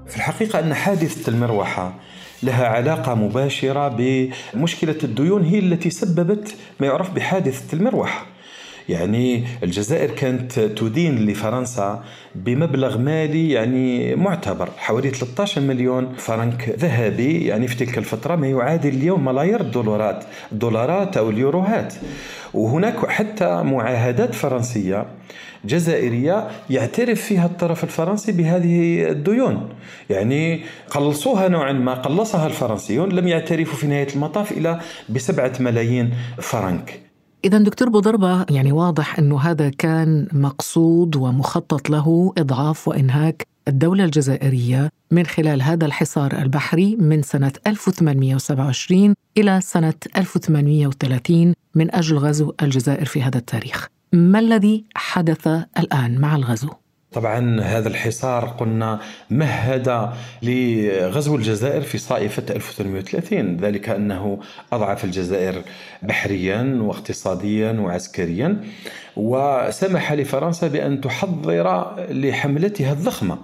في 0.08 0.16
الحقيقة 0.16 0.58
أن 0.58 0.74
حادثة 0.74 1.32
المروحة 1.32 1.94
لها 2.42 2.66
علاقة 2.66 3.14
مباشرة 3.14 3.88
بمشكلة 4.54 4.98
الديون 5.04 5.44
هي 5.44 5.58
التي 5.58 5.90
سببت 5.90 6.54
ما 6.80 6.86
يعرف 6.86 7.10
بحادثة 7.10 7.76
المروحة. 7.76 8.26
يعني 8.88 9.44
الجزائر 9.62 10.10
كانت 10.10 10.60
تدين 10.60 11.26
لفرنسا 11.26 12.04
بمبلغ 12.34 12.98
مالي 12.98 13.50
يعني 13.50 14.16
معتبر 14.16 14.68
حوالي 14.76 15.10
13 15.10 15.60
مليون 15.60 16.14
فرنك 16.16 16.74
ذهبي. 16.78 17.46
يعني 17.46 17.68
في 17.68 17.76
تلك 17.76 17.98
الفترة 17.98 18.36
ما 18.36 18.48
يعادل 18.48 18.88
اليوم 18.88 19.24
ملايير 19.24 19.60
الدولارات 19.60 20.24
الدولارات 20.52 21.16
أو 21.16 21.30
اليوروهات. 21.30 21.94
وهناك 22.54 23.06
حتى 23.06 23.62
معاهدات 23.62 24.34
فرنسية 24.34 25.06
جزائرية 25.64 26.48
يعترف 26.70 27.20
فيها 27.20 27.46
الطرف 27.46 27.84
الفرنسي 27.84 28.32
بهذه 28.32 29.08
الديون. 29.10 29.68
يعني 30.10 30.62
قلصوها 30.90 31.48
نوعا 31.48 31.72
ما 31.72 31.94
قلصها 31.94 32.46
الفرنسيون 32.46 33.12
لم 33.12 33.28
يعترفوا 33.28 33.78
في 33.78 33.86
نهاية 33.86 34.08
المطاف 34.14 34.52
إلى 34.52 34.80
بسبعة 35.08 35.52
ملايين 35.60 36.14
فرنك. 36.38 37.11
إذا 37.44 37.58
دكتور 37.58 37.88
بوضربة 37.88 38.46
يعني 38.50 38.72
واضح 38.72 39.18
أنه 39.18 39.40
هذا 39.40 39.68
كان 39.68 40.28
مقصود 40.32 41.16
ومخطط 41.16 41.90
له 41.90 42.32
إضعاف 42.38 42.88
وإنهاك 42.88 43.46
الدولة 43.68 44.04
الجزائرية 44.04 44.90
من 45.10 45.26
خلال 45.26 45.62
هذا 45.62 45.86
الحصار 45.86 46.38
البحري 46.42 46.96
من 46.96 47.22
سنة 47.22 47.52
1827 47.66 49.14
إلى 49.38 49.60
سنة 49.60 49.94
1830 50.16 51.54
من 51.74 51.94
أجل 51.94 52.18
غزو 52.18 52.52
الجزائر 52.62 53.04
في 53.04 53.22
هذا 53.22 53.38
التاريخ. 53.38 53.86
ما 54.12 54.38
الذي 54.38 54.84
حدث 54.94 55.48
الآن 55.78 56.20
مع 56.20 56.36
الغزو؟ 56.36 56.68
طبعا 57.12 57.60
هذا 57.60 57.88
الحصار 57.88 58.44
قلنا 58.44 59.00
مهد 59.30 60.12
لغزو 60.42 61.36
الجزائر 61.36 61.82
في 61.82 61.98
صائفة 61.98 62.42
1830 62.50 63.56
ذلك 63.56 63.88
أنه 63.88 64.38
أضعف 64.72 65.04
الجزائر 65.04 65.62
بحريا 66.02 66.78
واقتصاديا 66.82 67.72
وعسكريا 67.72 68.60
وسمح 69.16 70.12
لفرنسا 70.12 70.68
بأن 70.68 71.00
تحضر 71.00 71.86
لحملتها 72.10 72.92
الضخمة. 72.92 73.38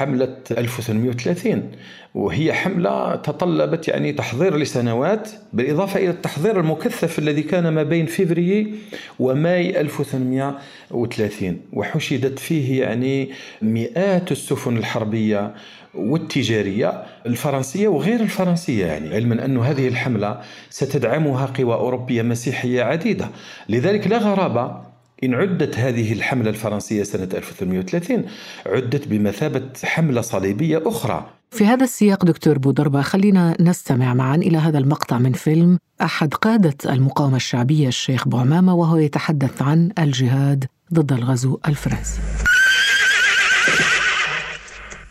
حملة 0.00 0.36
1830 0.50 1.70
وهي 2.14 2.52
حملة 2.52 3.16
تطلبت 3.16 3.88
يعني 3.88 4.12
تحضير 4.12 4.56
لسنوات 4.56 5.30
بالإضافة 5.52 6.00
إلى 6.00 6.10
التحضير 6.10 6.60
المكثف 6.60 7.18
الذي 7.18 7.42
كان 7.42 7.68
ما 7.68 7.82
بين 7.82 8.06
فبراير 8.06 8.70
وماي 9.18 9.80
1830 9.80 11.60
وحشدت 11.72 12.38
فيه 12.38 12.80
يعني 12.80 13.30
مئات 13.62 14.32
السفن 14.32 14.76
الحربية 14.76 15.54
والتجارية 15.94 17.02
الفرنسية 17.26 17.88
وغير 17.88 18.20
الفرنسية 18.20 18.86
يعني 18.86 19.14
علما 19.14 19.44
أن 19.44 19.58
هذه 19.58 19.88
الحملة 19.88 20.40
ستدعمها 20.70 21.46
قوى 21.46 21.74
أوروبية 21.74 22.22
مسيحية 22.22 22.82
عديدة. 22.82 23.30
لذلك 23.68 24.06
لا 24.06 24.18
غرابة 24.18 24.89
إن 25.24 25.34
عدت 25.34 25.78
هذه 25.78 26.12
الحملة 26.12 26.50
الفرنسية 26.50 27.02
سنة 27.02 27.28
1830 27.34 28.24
عدت 28.66 29.08
بمثابة 29.08 29.68
حملة 29.84 30.20
صليبية 30.20 30.82
أخرى. 30.86 31.30
في 31.50 31.66
هذا 31.66 31.84
السياق 31.84 32.24
دكتور 32.24 32.58
بودربة 32.58 33.02
خلينا 33.02 33.56
نستمع 33.60 34.14
معا 34.14 34.36
إلى 34.36 34.58
هذا 34.58 34.78
المقطع 34.78 35.18
من 35.18 35.32
فيلم 35.32 35.78
أحد 36.02 36.34
قادة 36.34 36.76
المقاومة 36.92 37.36
الشعبية 37.36 37.88
الشيخ 37.88 38.28
بوعمامة 38.28 38.74
وهو 38.74 38.96
يتحدث 38.96 39.62
عن 39.62 39.92
الجهاد 39.98 40.64
ضد 40.94 41.12
الغزو 41.12 41.58
الفرنسي. 41.68 42.20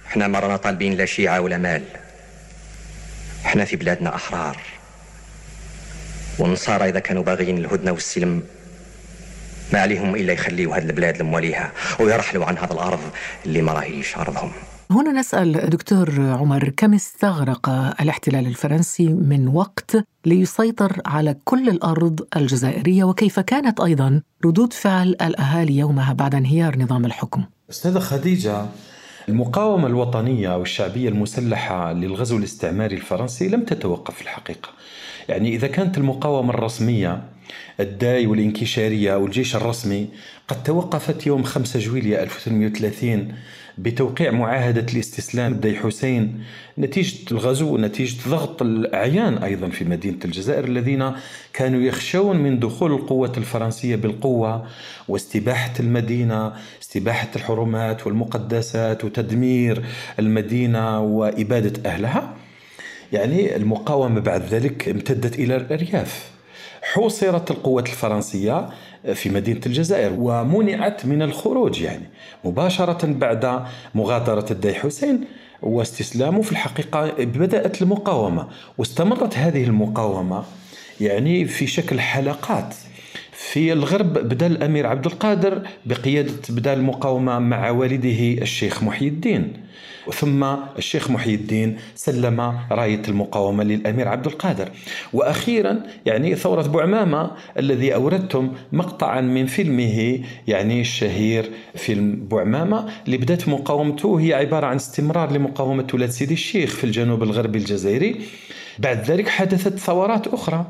إحنا 0.08 0.28
مرنا 0.28 0.58
طالبين 0.58 0.93
لا 0.93 1.06
شيعة 1.06 1.41
ولا 1.41 1.58
مال. 1.58 1.84
إحنا 3.45 3.65
في 3.65 3.76
بلادنا 3.76 4.15
أحرار. 4.15 4.58
والنصارى 6.39 6.89
إذا 6.89 7.00
كانوا 7.00 7.24
باغيين 7.24 7.58
الهدنة 7.58 7.91
والسلم 7.91 8.43
ما 9.73 9.79
عليهم 9.79 10.15
إلا 10.15 10.34
يخليوا 10.34 10.75
هذه 10.75 10.84
البلاد 10.84 11.21
لمواليها 11.21 11.71
ويرحلوا 11.99 12.45
عن 12.45 12.58
هذا 12.58 12.73
الأرض 12.73 12.99
اللي 13.45 13.62
ما 13.62 13.73
راهيش 13.73 14.17
أرضهم 14.17 14.51
هنا 14.91 15.12
نسأل 15.12 15.69
دكتور 15.69 16.21
عمر 16.21 16.69
كم 16.69 16.93
استغرق 16.93 17.69
الاحتلال 18.01 18.47
الفرنسي 18.47 19.08
من 19.08 19.47
وقت 19.47 19.97
ليسيطر 20.25 21.01
على 21.05 21.36
كل 21.43 21.69
الأرض 21.69 22.27
الجزائرية؟ 22.36 23.03
وكيف 23.03 23.39
كانت 23.39 23.79
أيضا 23.79 24.21
ردود 24.45 24.73
فعل 24.73 25.08
الأهالي 25.08 25.77
يومها 25.77 26.13
بعد 26.13 26.36
انهيار 26.36 26.79
نظام 26.79 27.05
الحكم؟ 27.05 27.43
أستاذة 27.69 27.99
خديجة 27.99 28.65
المقاومة 29.29 29.88
الوطنية 29.88 30.53
أو 30.53 30.62
الشعبية 30.62 31.10
المسلحة 31.10 31.93
للغزو 31.93 32.38
الاستعماري 32.38 32.95
الفرنسي 32.95 33.47
لم 33.47 33.63
تتوقف 33.63 34.15
في 34.15 34.21
الحقيقة. 34.21 34.69
يعني 35.29 35.55
إذا 35.55 35.67
كانت 35.67 35.97
المقاومة 35.97 36.53
الرسمية 36.53 37.21
الداي 37.79 38.27
والانكشارية 38.27 39.13
أو 39.13 39.25
الجيش 39.25 39.55
الرسمي 39.55 40.07
قد 40.47 40.63
توقفت 40.63 41.27
يوم 41.27 41.43
5 41.43 41.79
جويلية 41.79 42.23
1830 42.23 43.33
بتوقيع 43.77 44.31
معاهدة 44.31 44.85
الاستسلام 44.93 45.51
الداي 45.51 45.75
حسين 45.75 46.43
نتيجة 46.77 47.31
الغزو 47.31 47.73
ونتيجة 47.73 48.29
ضغط 48.29 48.62
الأعيان 48.62 49.38
أيضا 49.38 49.69
في 49.69 49.85
مدينة 49.85 50.17
الجزائر 50.25 50.63
الذين 50.63 51.12
كانوا 51.53 51.81
يخشون 51.81 52.38
من 52.38 52.59
دخول 52.59 52.91
القوة 52.91 53.33
الفرنسية 53.38 53.95
بالقوة 53.95 54.67
واستباحة 55.07 55.73
المدينة 55.79 56.53
استباحة 56.81 57.27
الحرمات 57.35 58.07
والمقدسات 58.07 59.05
وتدمير 59.05 59.83
المدينة 60.19 60.99
وإبادة 60.99 61.89
أهلها. 61.89 62.35
يعني 63.13 63.55
المقاومة 63.55 64.19
بعد 64.19 64.41
ذلك 64.41 64.89
امتدت 64.89 65.39
إلى 65.39 65.55
الأرياف. 65.55 66.38
حوصرت 66.82 67.52
القوات 67.52 67.88
الفرنسية 67.88 68.69
في 69.13 69.30
مدينة 69.30 69.62
الجزائر 69.65 70.13
ومنعت 70.17 71.06
من 71.06 71.22
الخروج 71.22 71.82
يعني 71.82 72.10
مباشرة 72.45 73.06
بعد 73.06 73.63
مغادرة 73.95 74.45
الداي 74.52 74.74
حسين 74.74 75.26
واستسلامه 75.62 76.41
في 76.41 76.52
الحقيقة 76.52 77.12
بدأت 77.24 77.82
المقاومة. 77.82 78.48
واستمرت 78.78 79.38
هذه 79.38 79.63
المقاومة 79.63 80.43
يعني 81.02 81.45
في 81.45 81.67
شكل 81.67 82.00
حلقات. 82.00 82.76
في 83.39 83.73
الغرب 83.73 84.13
بدا 84.13 84.47
الأمير 84.47 84.88
عبد 84.88 85.06
القادر 85.06 85.62
بقيادة 85.86 86.34
بدا 86.49 86.73
المقاومة 86.73 87.39
مع 87.39 87.69
والده 87.69 88.41
الشيخ 88.41 88.84
محي 88.84 89.08
الدين. 89.08 89.54
ثم 90.13 90.45
الشيخ 90.78 91.12
محي 91.12 91.34
الدين 91.34 91.78
سلم 91.95 92.60
راية 92.71 93.02
المقاومة 93.08 93.63
للأمير 93.63 94.08
عبد 94.08 94.25
القادر. 94.25 94.69
وأخيرا 95.13 95.84
يعني 96.06 96.36
ثورة 96.36 96.62
بوعمامه 96.62 97.32
الذي 97.58 97.95
أوردتم 97.95 98.54
مقطعا 98.71 99.21
من 99.21 99.45
فيلمه 99.45 100.19
يعني 100.47 100.82
الشهير 100.82 101.49
فيلم 101.75 102.15
بوعمامه 102.15 102.86
اللي 103.06 103.17
بدأت 103.17 103.49
مقاومته 103.49 104.19
هي 104.19 104.34
عبارة 104.34 104.67
عن 104.67 104.75
استمرار 104.75 105.32
لمقاومة 105.32 105.88
ولاد 105.93 106.10
سيدي 106.10 106.34
الشيخ 106.34 106.69
في 106.69 106.84
الجنوب 106.84 107.23
الغربي 107.23 107.60
الجزائري. 107.60 108.15
بعد 108.80 109.04
ذلك 109.04 109.28
حدثت 109.28 109.80
ثورات 109.80 110.28
أخرى. 110.28 110.65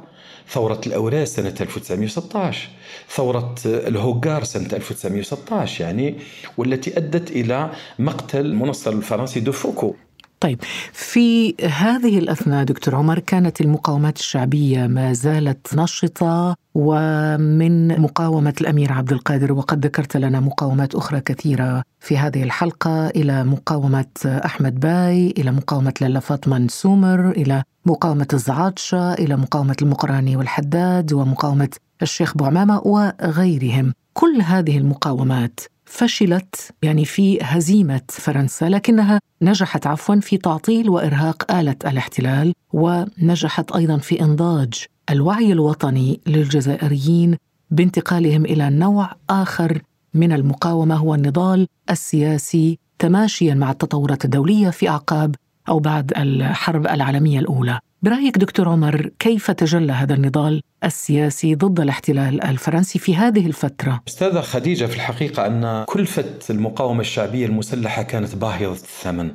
ثورة 0.52 0.82
الأوراس 0.88 1.36
سنة 1.36 1.56
1916 1.62 2.70
ثورة 3.10 3.56
الهوغار 3.66 4.44
سنة 4.44 4.70
1916 4.74 5.84
يعني 5.84 6.16
والتي 6.58 6.98
أدت 6.98 7.32
إلى 7.32 7.72
مقتل 8.00 8.46
المنصر 8.46 8.92
الفرنسي 8.92 9.40
دوفوكو. 9.40 9.96
طيب 10.40 10.60
في 10.94 11.56
هذه 11.66 12.20
الأثناء 12.20 12.64
دكتور 12.64 12.96
عمر 12.96 13.20
كانت 13.20 13.62
المقاومات 13.62 14.18
الشعبية 14.18 14.88
ما 14.88 15.14
زالت 15.14 15.76
نشطة 15.76 16.56
ومن 16.76 18.02
مقاومة 18.02 18.54
الأمير 18.62 18.94
عبد 18.94 19.12
القادر 19.12 19.54
وقد 19.54 19.86
ذكرت 19.86 20.18
لنا 20.18 20.40
مقاومات 20.40 20.96
أخرى 20.96 21.22
كثيرة 21.22 21.84
في 22.00 22.18
هذه 22.18 22.44
الحلقة 22.44 23.08
إلى 23.08 23.44
مقاومة 23.44 24.06
أحمد 24.26 24.80
باي 24.80 25.34
إلى 25.38 25.52
مقاومة 25.52 25.94
لالا 26.02 26.20
فاطمة 26.20 26.68
نسومر 26.68 27.32
إلى 27.32 27.64
مقاومة 27.86 28.28
الزعاتشة 28.34 29.14
إلى 29.14 29.36
مقاومة 29.36 29.76
المقراني 29.82 30.36
والحداد 30.36 31.14
ومقاومة 31.14 31.70
الشيخ 32.02 32.38
بوعمامة 32.38 32.82
وغيرهم. 32.86 33.94
كل 34.14 34.42
هذه 34.42 34.78
المقاومات 34.78 35.60
فشلت 35.90 36.72
يعني 36.84 37.06
في 37.06 37.40
هزيمة 37.42 38.02
فرنسا 38.10 38.66
لكنها 38.66 39.20
نجحت 39.42 39.88
عفوا 39.88 40.16
في 40.16 40.38
تعطيل 40.38 40.90
وإرهاق 40.90 41.52
آلة 41.52 41.76
الاحتلال 41.86 42.54
ونجحت 42.74 43.72
أيضا 43.72 43.98
في 43.98 44.22
إنضاج 44.22 44.86
الوعي 45.10 45.52
الوطني 45.52 46.20
للجزائريين 46.28 47.38
بانتقالهم 47.72 48.46
إلى 48.46 48.70
نوع 48.70 49.12
آخر 49.30 49.82
من 50.14 50.32
المقاومة 50.32 50.96
هو 50.96 51.16
النضال 51.16 51.68
السياسي 51.90 52.80
تماشيا 53.00 53.54
مع 53.54 53.72
التطورات 53.72 54.26
الدولية 54.26 54.70
في 54.70 54.90
أعقاب 54.90 55.36
أو 55.70 55.80
بعد 55.80 56.14
الحرب 56.18 56.88
العالمية 56.88 57.40
الأولى. 57.40 57.80
برأيك 58.04 58.38
دكتور 58.38 58.70
عمر 58.70 59.10
كيف 59.20 59.52
تجلى 59.52 59.94
هذا 59.94 60.14
النضال 60.14 60.62
السياسي 60.84 61.56
ضد 61.56 61.80
الاحتلال 61.80 62.44
الفرنسي 62.44 63.00
في 63.00 63.16
هذه 63.16 63.48
الفترة؟ 63.48 64.02
أستاذة 64.08 64.42
خديجة 64.42 64.86
في 64.86 64.96
الحقيقة 64.96 65.48
أن 65.48 65.84
كلفه 65.88 66.26
المقاومة 66.50 67.02
الشعبية 67.02 67.46
المسلحة 67.46 68.04
كانت 68.04 68.36
باهظة 68.36 68.72
الثمن 68.72 69.32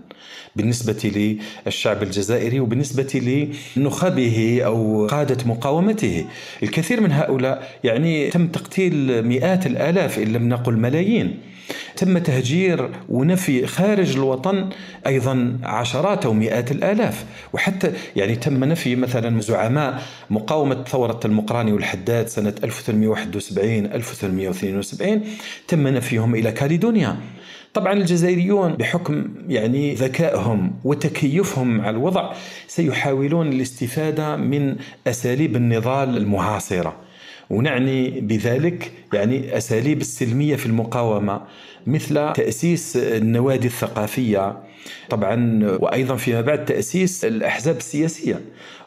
بالنسبة 0.57 1.38
للشعب 1.66 2.03
الجزائري 2.03 2.61
وبالنسبة 2.61 3.49
لنخبه 3.77 4.61
أو 4.64 5.07
قادة 5.07 5.47
مقاومته. 5.47 6.27
الكثير 6.62 7.01
من 7.01 7.12
هؤلاء 7.12 7.79
يعني 7.85 8.31
تم 8.31 8.47
تقتيل 8.47 9.27
مئات 9.27 9.66
الآلاف 9.66 10.18
إن 10.18 10.33
لم 10.33 10.49
نقل 10.49 10.77
ملايين. 10.77 11.38
تم 11.96 12.18
تهجير 12.18 12.90
ونفي 13.09 13.66
خارج 13.66 14.16
الوطن 14.16 14.68
أيضا 15.07 15.59
عشرات 15.62 16.27
أو 16.27 16.33
مئات 16.33 16.72
الآلاف. 16.72 17.24
وحتى 17.53 17.92
يعني 18.16 18.37
تم 18.37 18.64
نفي 18.64 18.96
مثلا 18.96 19.40
زعماء 19.40 20.03
مقاومة 20.31 20.85
ثورة 20.85 21.20
المقراني 21.24 21.72
والحداد 21.72 22.29
سنة 22.29 22.55
1871 22.64 23.87
1872 23.87 25.22
تم 25.68 25.88
نفيهم 25.88 26.35
إلى 26.35 26.53
كاليدونيا. 26.53 27.16
طبعا 27.74 27.92
الجزائريون 27.92 28.72
بحكم 28.74 29.29
يعني 29.48 29.94
ذكائهم 29.94 30.72
وتكيفهم 30.85 31.77
مع 31.77 31.90
الوضع 31.90 32.33
سيحاولون 32.66 33.48
الاستفادة 33.48 34.37
من 34.37 34.77
أساليب 35.07 35.57
النضال 35.57 36.16
المعاصرة. 36.16 36.96
ونعني 37.50 38.20
بذلك 38.20 38.92
يعني 39.12 39.57
أساليب 39.57 40.00
السلمية 40.00 40.57
في 40.57 40.66
المقاومة 40.66 41.40
مثل 41.87 42.33
تأسيس 42.33 42.96
النوادي 42.96 43.66
الثقافية 43.66 44.57
طبعا 45.11 45.61
وأيضا 45.80 46.16
فيما 46.16 46.40
بعد 46.40 46.64
تأسيس 46.64 47.24
الأحزاب 47.24 47.76
السياسية. 47.76 48.40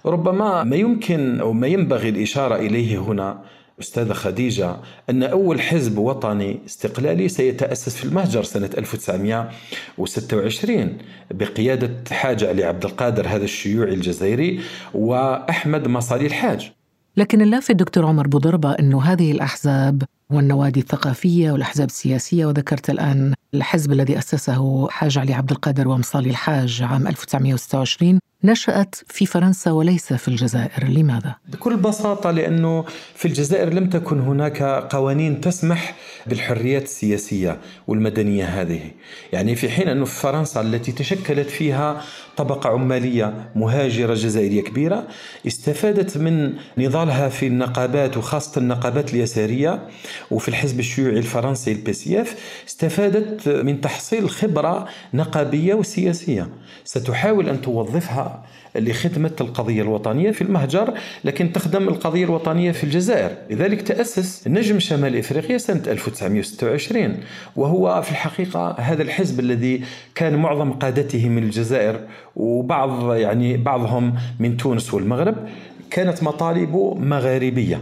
ربما 0.06 0.64
ما 0.64 0.76
يمكن 0.76 1.40
أو 1.40 1.54
ما 1.54 1.68
ينبغي 1.68 2.10
الإشارة 2.10 2.56
إليه 2.56 2.98
هنا 2.98 3.42
أستاذة 3.80 4.14
خديجة 4.14 4.76
أن 5.10 5.24
أول 5.24 5.62
حزب 5.62 5.98
وطني 5.98 6.60
استقلالي 6.66 7.30
سيتأسس 7.30 7.96
في 7.96 8.06
المهجر 8.06 8.44
سنة 8.44 8.70
1926 8.78 10.98
بقيادة 11.32 11.92
حاج 12.12 12.44
علي 12.44 12.64
عبد 12.64 12.86
القادر 12.86 13.28
هذا 13.28 13.44
الشيوعي 13.44 13.94
الجزائري 13.94 14.60
وأحمد 14.94 15.88
مصالي 15.88 16.26
الحاج. 16.26 16.72
لكن 17.18 17.42
اللافت 17.42 17.72
دكتور 17.72 18.06
عمر 18.06 18.28
بوضربة 18.28 18.72
أنه 18.72 19.04
هذه 19.04 19.32
الأحزاب 19.32 20.04
والنوادي 20.30 20.80
الثقافية 20.80 21.52
والأحزاب 21.52 21.88
السياسية 21.88 22.46
وذكرت 22.46 22.90
الآن 22.90 23.34
الحزب 23.54 23.92
الذي 23.92 24.18
أسسه 24.18 24.90
حاج 24.90 25.18
علي 25.18 25.34
عبد 25.34 25.52
القادر 25.52 25.88
ومصالي 25.88 26.30
الحاج 26.30 26.82
عام 26.82 27.08
1926 27.08 28.20
نشأت 28.48 28.96
في 29.08 29.26
فرنسا 29.26 29.72
وليس 29.72 30.14
في 30.14 30.28
الجزائر 30.28 30.84
لماذا؟ 30.84 31.36
بكل 31.48 31.78
بساطة 31.78 32.32
لأنه 32.32 32.86
في 33.16 33.26
الجزائر 33.28 33.74
لم 33.74 33.90
تكن 33.90 34.20
هناك 34.20 34.64
قوانين 34.64 35.42
تسمح 35.42 35.96
بالحريات 36.28 36.84
السياسية 36.84 37.58
والمدنية 37.88 38.46
هذه 38.46 38.82
يعني 39.34 39.56
في 39.56 39.70
حين 39.70 39.88
أنه 39.88 40.06
في 40.06 40.20
فرنسا 40.20 40.62
التي 40.62 40.92
تشكلت 40.92 41.50
فيها 41.50 42.02
طبقة 42.38 42.70
عمالية 42.70 43.52
مهاجرة 43.56 44.14
جزائرية 44.14 44.62
كبيرة 44.62 45.08
استفادت 45.48 46.18
من 46.18 46.54
نضالها 46.78 47.30
في 47.30 47.48
النقابات 47.48 48.18
وخاصة 48.18 48.62
النقابات 48.62 49.14
اليسارية 49.14 49.88
وفي 50.32 50.48
الحزب 50.48 50.80
الشيوعي 50.80 51.18
الفرنسي 51.18 51.72
ال 51.72 51.94
PCF 51.94 52.36
استفادت 52.68 53.50
من 53.50 53.82
تحصيل 53.82 54.30
خبرة 54.30 54.88
نقابية 55.14 55.74
وسياسية 55.74 56.50
ستحاول 56.84 57.50
أن 57.50 57.62
توظفها 57.62 58.37
لخدمة 58.78 59.32
القضية 59.42 59.82
الوطنية 59.82 60.32
في 60.32 60.42
المهجر 60.42 60.94
لكن 61.24 61.54
تخدم 61.54 61.88
القضية 61.88 62.26
الوطنية 62.26 62.72
في 62.72 62.84
الجزائر. 62.84 63.32
لذلك 63.50 63.82
تأسس 63.82 64.48
نجم 64.48 64.80
شمال 64.80 65.16
إفريقيا 65.16 65.58
سنة 65.58 65.84
1926 65.88 67.18
وهو 67.56 68.02
في 68.02 68.12
الحقيقة 68.12 68.76
هذا 68.80 69.04
الحزب 69.04 69.40
الذي 69.40 69.84
كان 70.16 70.36
معظم 70.36 70.72
قادته 70.72 71.30
من 71.30 71.44
الجزائر 71.44 72.00
وبعض 72.36 73.14
يعني 73.14 73.58
بعضهم 73.58 74.16
من 74.40 74.58
تونس 74.58 74.94
والمغرب. 74.94 75.36
كانت 75.90 76.24
مطالبه 76.24 76.94
مغاربية. 76.96 77.82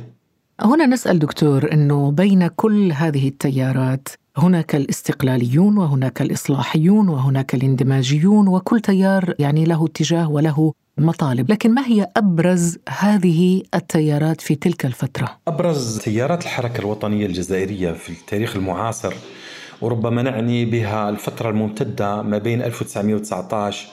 هنا 0.62 0.86
نسأل 0.86 1.20
دكتور 1.20 1.72
أنه 1.74 2.12
بين 2.12 2.48
كل 2.48 2.92
هذه 2.92 3.28
التيارات 3.28 4.08
هناك 4.38 4.76
الاستقلاليون 4.76 5.78
وهناك 5.78 6.22
الإصلاحيون 6.22 7.10
وهناك 7.10 7.56
الاندماجيون 7.56 8.48
وكل 8.48 8.80
تيار 8.80 9.34
يعني 9.40 9.66
له 9.66 9.86
اتجاه 9.86 10.32
وله 10.32 10.74
مطالب 10.98 11.52
لكن 11.52 11.74
ما 11.74 11.88
هي 11.88 12.08
أبرز 12.18 12.78
هذه 12.90 13.64
التيارات 13.76 14.42
في 14.42 14.56
تلك 14.56 14.86
الفترة؟ 14.86 15.38
أبرز 15.48 16.00
تيارات 16.00 16.44
الحركة 16.44 16.80
الوطنية 16.80 17.26
الجزائرية 17.26 17.92
في 17.92 18.10
التاريخ 18.10 18.56
المعاصر 18.56 19.14
وربما 19.82 20.22
نعني 20.22 20.66
بها 20.66 21.10
الفترة 21.10 21.50
الممتدة 21.50 22.22
ما 22.22 22.38
بين 22.38 22.62
1919 22.62 23.88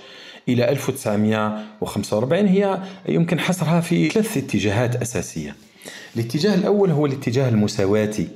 إلى 0.48 0.68
1945 0.68 2.46
هي 2.46 2.78
يمكن 3.08 3.40
حصرها 3.40 3.80
في 3.80 4.08
ثلاث 4.08 4.36
اتجاهات 4.36 4.96
أساسية. 4.96 5.56
الاتجاه 6.16 6.54
الأول 6.54 6.90
هو 6.90 7.06
الاتجاه 7.06 7.48
المساواتي 7.48 8.28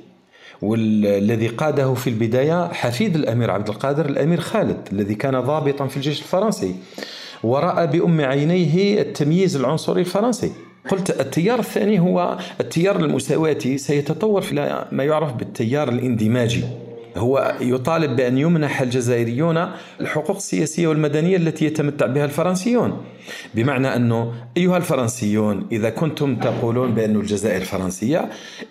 والذي 0.62 1.48
قاده 1.48 1.94
في 1.94 2.10
البداية 2.10 2.72
حفيد 2.72 3.14
الأمير 3.16 3.50
عبد 3.50 3.68
القادر 3.68 4.06
الأمير 4.06 4.40
خالد 4.40 4.88
الذي 4.92 5.14
كان 5.14 5.40
ضابطا 5.40 5.86
في 5.86 5.96
الجيش 5.96 6.20
الفرنسي. 6.22 6.74
ورأى 7.42 7.86
بأم 7.86 8.20
عينيه 8.20 9.00
التمييز 9.00 9.56
العنصري 9.56 10.00
الفرنسي. 10.00 10.52
قلت 10.88 11.20
التيار 11.20 11.58
الثاني 11.58 12.00
هو 12.00 12.38
التيار 12.60 12.96
المساواتي 13.00 13.78
سيتطور 13.78 14.44
إلى 14.52 14.88
ما 14.92 15.04
يعرف 15.04 15.32
بالتيار 15.32 15.88
الاندماجي. 15.88 16.64
هو 17.16 17.54
يطالب 17.60 18.16
بأن 18.16 18.38
يمنح 18.38 18.80
الجزائريون 18.80 19.66
الحقوق 20.00 20.36
السياسية 20.36 20.86
والمدنية 20.86 21.36
التي 21.36 21.64
يتمتع 21.64 22.06
بها 22.06 22.24
الفرنسيون. 22.24 22.96
بمعنى 23.54 23.96
أنه 23.96 24.32
أيها 24.56 24.76
الفرنسيون 24.76 25.66
إذا 25.72 25.90
كنتم 25.90 26.36
تقولون 26.36 26.94
بأن 26.94 27.16
الجزائر 27.16 27.60
فرنسية 27.60 28.28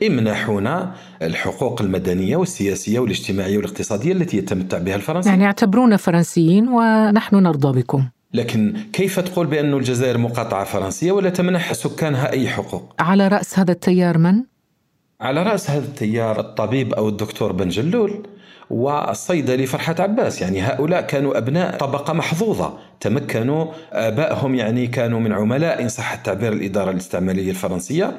امنحونا 0.08 0.92
الحقوق 1.22 1.82
المدنية 1.82 2.36
والسياسية 2.38 3.00
والاجتماعية 3.00 3.58
والاقتصادية 3.58 4.12
التي 4.12 4.38
يتمتع 4.38 4.78
بها 4.78 4.96
الفرنسيون. 4.96 5.34
يعني 5.34 5.46
اعتبرونا 5.46 5.98
فرنسيين 5.98 6.68
ونحن 6.68 7.36
نرضى 7.36 7.82
بكم. 7.82 8.06
لكن 8.36 8.74
كيف 8.94 9.20
تقول 9.20 9.48
بأن 9.48 9.74
الجزائر 9.74 10.18
مقاطعة 10.18 10.64
فرنسية 10.64 11.12
ولا 11.12 11.30
تمنح 11.30 11.74
سكانها 11.74 12.32
أي 12.32 12.48
حقوق؟ 12.48 12.96
على 13.00 13.28
رأس 13.28 13.60
هذا 13.60 13.72
التيار 13.72 14.18
من؟ 14.18 14.44
على 15.22 15.44
رأس 15.44 15.70
هذا 15.70 15.86
التيار 15.86 16.40
الطبيب 16.40 16.94
أو 16.94 17.10
الدكتور 17.10 17.52
بن 17.52 17.70
جلول 17.70 18.28
والصيدلي 18.70 19.66
فرحة 19.66 19.96
عباس. 20.00 20.42
يعني 20.42 20.62
هؤلاء 20.62 21.02
كانوا 21.02 21.38
أبناء 21.38 21.78
طبقة 21.78 22.14
محظوظة. 22.14 22.74
تمكنوا 23.00 23.66
آبائهم 23.94 24.56
يعني 24.56 24.88
كانوا 24.88 25.20
من 25.20 25.34
عملاء 25.34 25.82
إن 25.82 25.90
صح 25.90 26.14
التعبير 26.14 26.54
الإدارة 26.54 26.92
الاستعمارية 26.92 27.50
الفرنسية. 27.50 28.12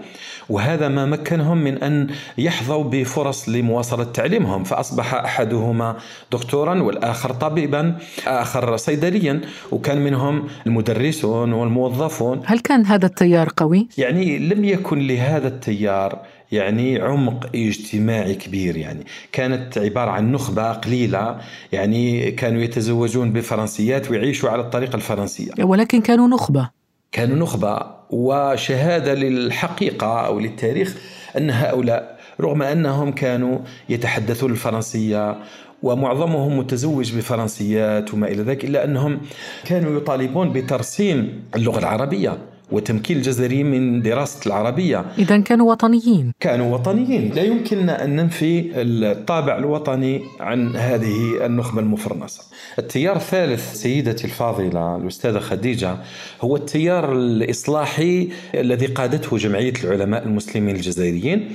وهذا 0.49 0.89
ما 0.89 1.07
مكنهم 1.07 1.59
من 1.59 1.83
أن 1.83 2.07
يحظوا 2.39 2.85
بفرص 2.85 3.49
لمواصلة 3.49 4.05
تعليمهم. 4.05 4.65
فأصبح 4.65 5.15
أحدهما 5.15 5.97
دكتورا 6.33 6.83
والآخر 6.83 7.33
طبيبا 7.33 7.97
آخر 8.27 8.77
صيدليا. 8.77 9.41
وكان 9.73 9.99
منهم 9.99 10.47
المدرسون 10.67 11.53
والموظفون. 11.53 12.43
هل 12.45 12.59
كان 12.59 12.87
هذا 12.87 13.07
التيار 13.07 13.49
قوي؟ 13.57 13.89
يعني 13.99 14.39
لم 14.39 14.65
يكن 14.65 15.07
لهذا 15.07 15.49
التيار 15.49 16.19
يعني 16.53 17.01
عمق 17.01 17.47
اجتماعي 17.55 18.35
كبير 18.35 18.77
يعني. 18.77 19.05
كانت 19.33 19.79
عبارة 19.79 20.11
عن 20.11 20.33
نخبة 20.33 20.73
قليلة 20.73 21.41
يعني 21.73 22.31
كانوا 22.31 22.63
يتزوجون 22.63 23.33
بفرنسيات 23.33 24.11
ويعيشوا 24.11 24.51
على 24.51 24.63
الطريقة 24.63 24.97
الفرنسية. 24.97 25.53
ولكن 25.59 26.01
كانوا 26.01 26.29
نخبة. 26.29 26.71
كانوا 27.13 27.37
نخبة 27.37 27.79
وشهادة 28.11 29.15
للحقيقة 29.15 30.27
أو 30.27 30.41
للتاريخ 30.41 30.97
أن 31.37 31.51
هؤلاء 31.51 32.19
رغم 32.41 32.63
أنهم 32.63 33.13
كانوا 33.13 33.59
يتحدثون 33.89 34.51
الفرنسية 34.51 35.37
ومعظمهم 35.83 36.59
متزوج 36.59 37.17
بفرنسيات 37.17 38.15
وما 38.15 38.29
إلى 38.29 38.43
ذلك 38.43 38.65
إلا 38.65 38.85
أنهم 38.85 39.21
كانوا 39.65 39.97
يطالبون 39.97 40.53
بترسيم 40.53 41.45
اللغة 41.55 41.79
العربية. 41.79 42.39
وتمكين 42.71 43.17
الجزائريين 43.17 43.67
من 43.67 44.03
دراسة 44.03 44.41
العربية. 44.47 45.05
إذا 45.19 45.39
كانوا 45.39 45.71
وطنيين. 45.71 46.33
كانوا 46.41 46.75
وطنيين. 46.75 47.33
لا 47.35 47.43
يمكننا 47.43 48.05
أن 48.05 48.17
ننفي 48.17 48.71
الطابع 48.75 49.59
الوطني 49.59 50.23
عن 50.41 50.77
هذه 50.77 51.47
النخبة 51.47 51.81
المفرنسة. 51.81 52.43
التيار 52.79 53.17
الثالث 53.17 53.75
سيدتي 53.75 54.25
الفاضلة 54.25 54.97
الأستاذة 54.97 55.39
خديجة 55.39 55.97
هو 56.41 56.57
التيار 56.57 57.13
الإصلاحي 57.13 58.29
الذي 58.55 58.87
قادته 58.87 59.37
جمعية 59.37 59.73
العلماء 59.85 60.25
المسلمين 60.25 60.77
الجزائريين 60.77 61.49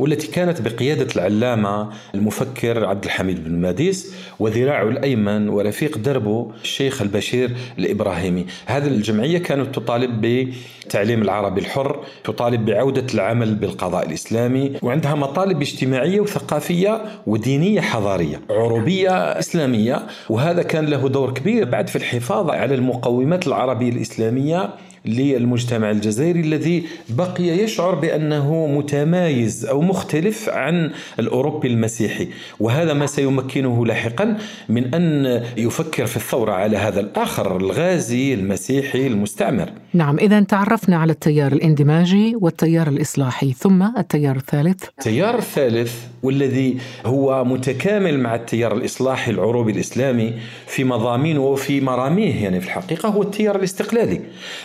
والتي 0.00 0.26
كانت 0.26 0.60
بقيادة 0.60 1.06
العلامة 1.16 1.90
المفكر 2.14 2.84
عبد 2.84 3.04
الحميد 3.04 3.44
بن 3.44 3.60
ماديس 3.60 4.14
وذراعه 4.38 4.88
الأيمن 4.88 5.48
ورفيق 5.48 5.98
دربه 5.98 6.52
الشيخ 6.62 7.02
البشير 7.02 7.56
الإبراهيمي. 7.78 8.46
هذه 8.66 8.86
الجمعية 8.86 9.38
كانت 9.38 9.74
تطالب 9.74 10.20
بتعليم 10.86 11.22
العربي 11.22 11.60
الحر 11.60 12.00
تطالب 12.24 12.64
بعودة 12.64 13.06
العمل 13.14 13.54
بالقضاء 13.54 14.06
الإسلامي 14.06 14.72
وعندها 14.82 15.14
مطالب 15.14 15.62
اجتماعية 15.62 16.20
وثقافية 16.20 17.00
ودينية 17.26 17.80
حضارية 17.80 18.40
عروبية 18.50 19.10
إسلامية 19.12 20.02
وهذا 20.30 20.62
كان 20.62 20.86
له 20.86 21.08
دور 21.08 21.30
كبير 21.34 21.64
بعد 21.64 21.88
في 21.88 21.96
الحفاظ 21.96 22.50
على 22.50 22.74
المقومات 22.74 23.46
العربية 23.46 23.88
الإسلامية 23.90 24.70
للمجتمع 25.08 25.90
الجزائري 25.90 26.40
الذي 26.40 26.84
بقي 27.08 27.44
يشعر 27.44 27.94
بأنه 27.94 28.66
متمايز 28.66 29.66
أو 29.66 29.80
مختلف 29.80 30.48
عن 30.48 30.90
الأوروبي 31.18 31.68
المسيحي 31.68 32.28
وهذا 32.60 32.92
ما 32.92 33.06
سيمكنه 33.06 33.86
لاحقا 33.86 34.36
من 34.68 34.94
أن 34.94 35.42
يفكر 35.56 36.06
في 36.06 36.16
الثورة 36.16 36.52
على 36.52 36.76
هذا 36.76 37.00
الآخر 37.00 37.56
الغازي 37.56 38.34
المسيحي 38.34 39.06
المستعمر. 39.06 39.72
نعم 39.94 40.18
اذا 40.18 40.40
تعرفنا 40.40 40.96
على 40.96 41.12
التيار 41.12 41.52
الإندماجي 41.52 42.36
والتيار 42.40 42.88
الإصلاحي 42.88 43.52
ثم 43.52 43.82
التيار 43.98 44.36
الثالث 44.36 44.84
التيار 44.84 45.38
الثالث 45.38 45.92
والذي 46.26 46.76
هو 47.06 47.44
متكامل 47.44 48.20
مع 48.20 48.34
التيار 48.34 48.76
الإصلاحي 48.76 49.30
العروبي 49.30 49.72
الإسلامي 49.72 50.32
في 50.66 50.84
مضامينه 50.84 51.40
وفي 51.40 51.80
مراميه 51.80 52.44
يعني 52.44 52.60
في 52.60 52.66
الحقيقة 52.66 53.08
هو 53.08 53.22
التيار 53.22 53.56
الاستقلالي 53.56 54.20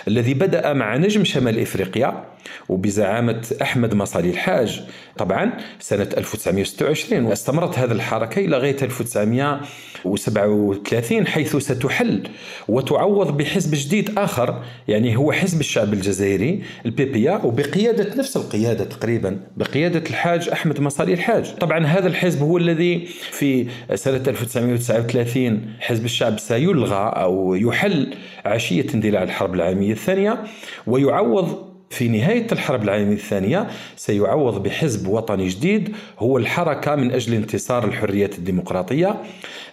الذي 0.08 0.34
بدأ 0.34 0.74
مع 0.74 0.98
نجم 0.98 1.24
شمال 1.24 1.60
إفريقيا 1.60 2.24
وبزعامة 2.70 3.42
أحمد 3.62 3.94
مصالي 3.94 4.30
الحاج. 4.30 4.82
طبعا 5.18 5.54
سنة 5.80 6.10
1926 6.18 7.26
واستمرت 7.26 7.80
هذه 7.80 7.92
الحركة 7.92 8.40
إلى 8.40 8.58
غاية 8.58 8.78
1937 8.82 11.28
حيث 11.28 11.56
ستحل 11.56 12.24
وتعوض 12.68 13.38
بحزب 13.38 13.72
جديد 13.74 14.20
آخر 14.20 14.64
يعني 14.88 15.18
هو 15.18 15.32
حزب 15.32 15.60
الشعب 15.60 15.94
الجزائري 15.94 16.64
البيبيا 16.86 17.42
وبقيادة 17.44 18.16
نفس 18.16 18.38
القيادة 18.38 18.84
تقريبا 18.84 19.40
بقيادة 19.58 20.04
الحاج 20.10 20.50
أحمد 20.50 20.80
مصالي 20.80 21.14
الحاج. 21.14 21.51
طبعا 21.60 21.86
هذا 21.86 22.08
الحزب 22.08 22.42
هو 22.42 22.58
الذي 22.58 23.06
في 23.32 23.68
سنة 23.96 24.24
1939 24.28 25.74
حزب 25.80 26.06
الشعب 26.06 26.40
سيلغى 26.40 27.12
أو 27.16 27.56
يحل 27.56 28.14
عشية 28.46 28.86
اندلاع 28.94 29.24
الحرب 29.24 29.56
العالمية 29.56 29.92
الثانية 29.92 30.44
ويعوض 30.88 31.71
في 31.92 32.08
نهاية 32.08 32.48
الحرب 32.52 32.84
العالمية 32.84 33.16
الثانية 33.16 33.68
سيعوض 33.98 34.64
بحزب 34.64 35.08
وطني 35.08 35.48
جديد 35.48 35.96
هو 36.20 36.38
الحركة 36.38 36.96
من 36.96 37.12
أجل 37.12 37.34
انتصار 37.34 37.86
الحريات 37.86 38.38
الديمقراطية. 38.38 39.22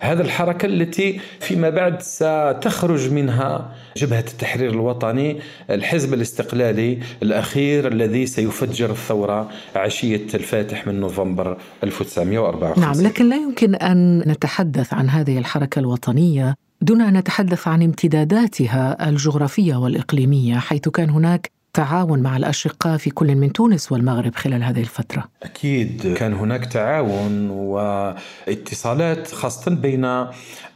هذا 0.00 0.22
الحركة 0.22 0.66
التي 0.66 1.20
فيما 1.40 1.70
بعد 1.70 2.02
ستخرج 2.02 3.12
منها 3.12 3.74
جبهة 3.96 4.24
التحرير 4.33 4.70
الوطني 4.70 5.40
الحزب 5.70 6.14
الاستقلالي 6.14 6.98
الأخير 7.22 7.88
الذي 7.88 8.26
سيفجر 8.26 8.90
الثورة 8.90 9.50
عشية 9.76 10.26
الفاتح 10.35 10.87
من 10.87 11.00
نوفمبر 11.00 11.57
1954 11.85 12.85
نعم 12.85 13.07
لكن 13.07 13.28
لا 13.28 13.37
يمكن 13.37 13.74
أن 13.74 14.18
نتحدث 14.18 14.94
عن 14.94 15.09
هذه 15.09 15.38
الحركة 15.38 15.78
الوطنية 15.78 16.54
دون 16.81 17.00
أن 17.00 17.16
نتحدث 17.16 17.68
عن 17.68 17.83
امتداداتها 17.83 19.09
الجغرافية 19.09 19.76
والإقليمية 19.76 20.59
حيث 20.59 20.88
كان 20.88 21.11
هناك 21.11 21.50
تعاون 21.79 22.23
مع 22.23 22.37
الأشقاء 22.37 22.97
في 22.97 23.11
كل 23.11 23.37
من 23.37 23.53
تونس 23.53 23.93
والمغرب 23.93 24.35
خلال 24.35 24.62
هذه 24.62 24.81
الفترة. 24.81 25.25
أكيد. 25.43 26.14
كان 26.17 26.35
هناك 26.35 26.67
تعاون 26.67 27.51
واتصالات 27.51 29.31
خاصة 29.31 29.75
بين 29.75 30.27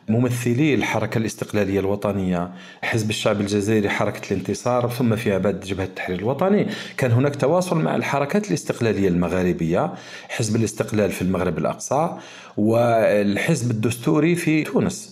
ممثلي 0.08 0.74
الحركة 0.74 1.18
الاستقلالية 1.18 1.80
الوطنية 1.80 2.50
حزب 2.82 3.10
الشعب 3.10 3.40
الجزائري 3.40 3.88
حركة 3.88 4.32
الانتصار 4.32 4.90
ثم 4.90 5.16
فيما 5.16 5.38
بعد 5.38 5.60
جبهة 5.60 5.84
التحرير 5.84 6.18
الوطني. 6.18 6.66
كان 6.96 7.10
هناك 7.12 7.36
تواصل 7.36 7.80
مع 7.80 7.96
الحركات 7.96 8.48
الاستقلالية 8.48 9.08
المغاربية 9.08 9.94
حزب 10.28 10.56
الاستقلال 10.56 11.10
في 11.10 11.22
المغرب 11.22 11.58
الأقصى 11.58 12.16
والحزب 12.56 13.70
الدستوري 13.70 14.34
في 14.34 14.64
تونس. 14.64 15.11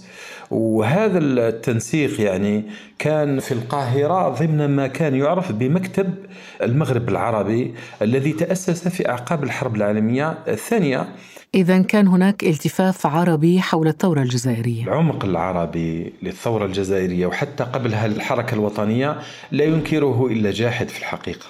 وهذا 0.51 1.19
التنسيق 1.19 2.21
يعني 2.21 2.65
كان 2.99 3.41
في 3.41 3.53
القاهرة 3.53 4.29
ضمن 4.29 4.69
ما 4.69 4.87
كان 4.87 5.15
يعرف 5.15 5.53
بمكتب 5.53 6.15
المغرب 6.63 7.09
العربي 7.09 7.75
الذي 8.03 8.33
تأسس 8.33 8.89
في 8.89 9.09
أعقاب 9.09 9.45
الحرب 9.45 9.77
العالمية 9.77 10.39
الثانية. 10.49 11.09
إذا 11.55 11.83
كان 11.83 12.09
هناك 12.09 12.45
التفاف 12.45 13.07
عربي 13.07 13.61
حول 13.61 13.89
الثورة 13.89 14.23
الجزائرية. 14.23 14.85
العمق 14.85 15.25
العربي 15.25 16.13
للثورة 16.23 16.65
الجزائرية 16.67 17.27
وحتى 17.27 17.65
قبلها 17.65 18.07
الحركة 18.07 18.55
الوطنية 18.55 19.19
لا 19.53 19.65
ينكره 19.65 20.27
إلا 20.27 20.51
جاحد 20.51 20.89
في 20.89 20.99
الحقيقة. 20.99 21.47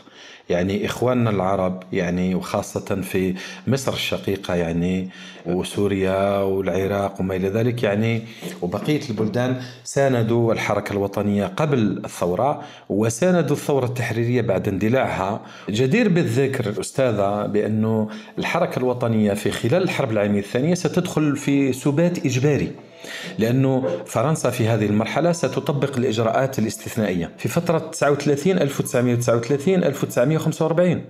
يعني 0.51 0.87
إخواننا 0.87 1.31
العرب 1.31 1.83
يعني 1.93 2.35
وخاصة 2.35 3.01
في 3.03 3.35
مصر 3.67 3.93
الشقيقة 3.93 4.55
يعني 4.55 5.09
وسوريا 5.47 6.39
والعراق 6.39 7.21
وما 7.21 7.37
إلى 7.37 7.49
ذلك 7.49 7.83
يعني 7.83 8.23
وبقية 8.63 9.01
البلدان 9.11 9.61
ساندوا 9.85 10.53
الحركة 10.53 10.93
الوطنية 10.93 11.47
قبل 11.47 12.03
الثورة 12.05 12.63
وساندوا 12.89 13.57
الثورة 13.57 13.85
التحريرية 13.87 14.41
بعد 14.41 14.69
اندلاعها. 14.69 15.41
جدير 15.71 16.09
بالذكر 16.09 16.81
أستاذة 16.81 17.47
بأنه 17.47 18.09
الحركة 18.39 18.79
الوطنية 18.79 19.33
في 19.35 19.51
خلال 19.51 19.83
الحرب 19.83 20.11
العالمية 20.13 20.41
الثانية 20.41 20.75
ستدخل 20.75 21.37
في 21.37 21.73
سبات 21.73 22.27
إجباري. 22.27 22.73
لأنه 23.39 23.89
فرنسا 24.07 24.51
في 24.51 24.69
هذه 24.69 24.87
المرحلة 24.87 25.33
ستطبق 25.33 25.97
الإجراءات 25.97 26.59
الاستثنائية. 26.59 27.31
في 27.39 27.49
فترة 27.49 27.79
39 27.79 28.59
1939 28.59 29.85
1945 29.85 31.05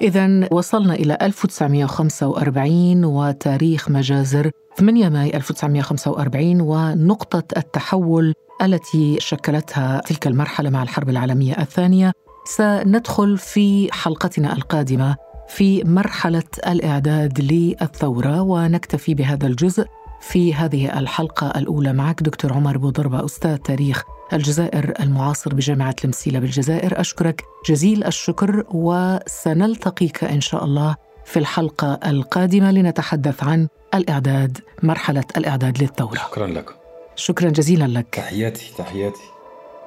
إذا 0.00 0.48
وصلنا 0.50 0.94
إلى 0.94 1.18
1945 1.22 3.04
وتاريخ 3.04 3.90
مجازر 3.90 4.50
8 4.76 5.08
ماي 5.08 5.36
1945 5.36 6.60
ونقطة 6.60 7.44
التحول 7.56 8.34
التي 8.62 9.16
شكلتها 9.20 10.00
تلك 10.06 10.26
المرحلة 10.26 10.70
مع 10.70 10.82
الحرب 10.82 11.08
العالمية 11.08 11.54
الثانية. 11.58 12.12
سندخل 12.44 13.38
في 13.38 13.88
حلقتنا 13.92 14.52
القادمة 14.52 15.16
في 15.48 15.84
مرحلة 15.84 16.42
الإعداد 16.66 17.40
للثورة 17.40 18.40
ونكتفي 18.40 19.14
بهذا 19.14 19.46
الجزء 19.46 19.86
في 20.22 20.54
هذه 20.54 20.98
الحلقة 20.98 21.46
الأولى 21.56 21.92
معك 21.92 22.22
دكتور 22.22 22.52
عمر 22.52 22.78
بوضربة 22.78 23.24
أستاذ 23.24 23.56
تاريخ 23.56 24.02
الجزائر 24.32 24.92
المعاصر 25.00 25.54
بجامعة 25.54 25.96
المسيلة 26.04 26.38
بالجزائر. 26.38 27.00
أشكرك 27.00 27.44
جزيل 27.68 28.04
الشكر 28.04 28.64
وسنلتقيك 28.70 30.24
إن 30.24 30.40
شاء 30.40 30.64
الله 30.64 30.96
في 31.24 31.38
الحلقة 31.38 31.98
القادمة 32.06 32.70
لنتحدث 32.70 33.44
عن 33.44 33.68
الإعداد 33.94 34.58
مرحلة 34.82 35.24
الإعداد 35.36 35.82
للثورة. 35.82 36.18
شكرا 36.18 36.46
لكم 36.46 36.74
شكرا 37.16 37.50
جزيلا 37.50 37.98
لك. 37.98 38.14
تحياتي 38.14 38.72
تحياتي. 38.78 39.22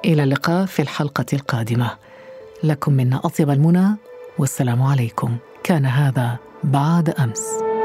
إلى 0.04 0.22
اللقاء 0.22 0.66
في 0.66 0.82
الحلقة 0.82 1.26
القادمة. 1.32 1.90
لكم 2.64 2.92
منا 2.92 3.20
أطيب 3.24 3.50
المنى 3.50 3.96
والسلام 4.38 4.82
عليكم. 4.82 5.36
كان 5.62 5.86
هذا 5.86 6.36
بعد 6.64 7.10
أمس. 7.10 7.75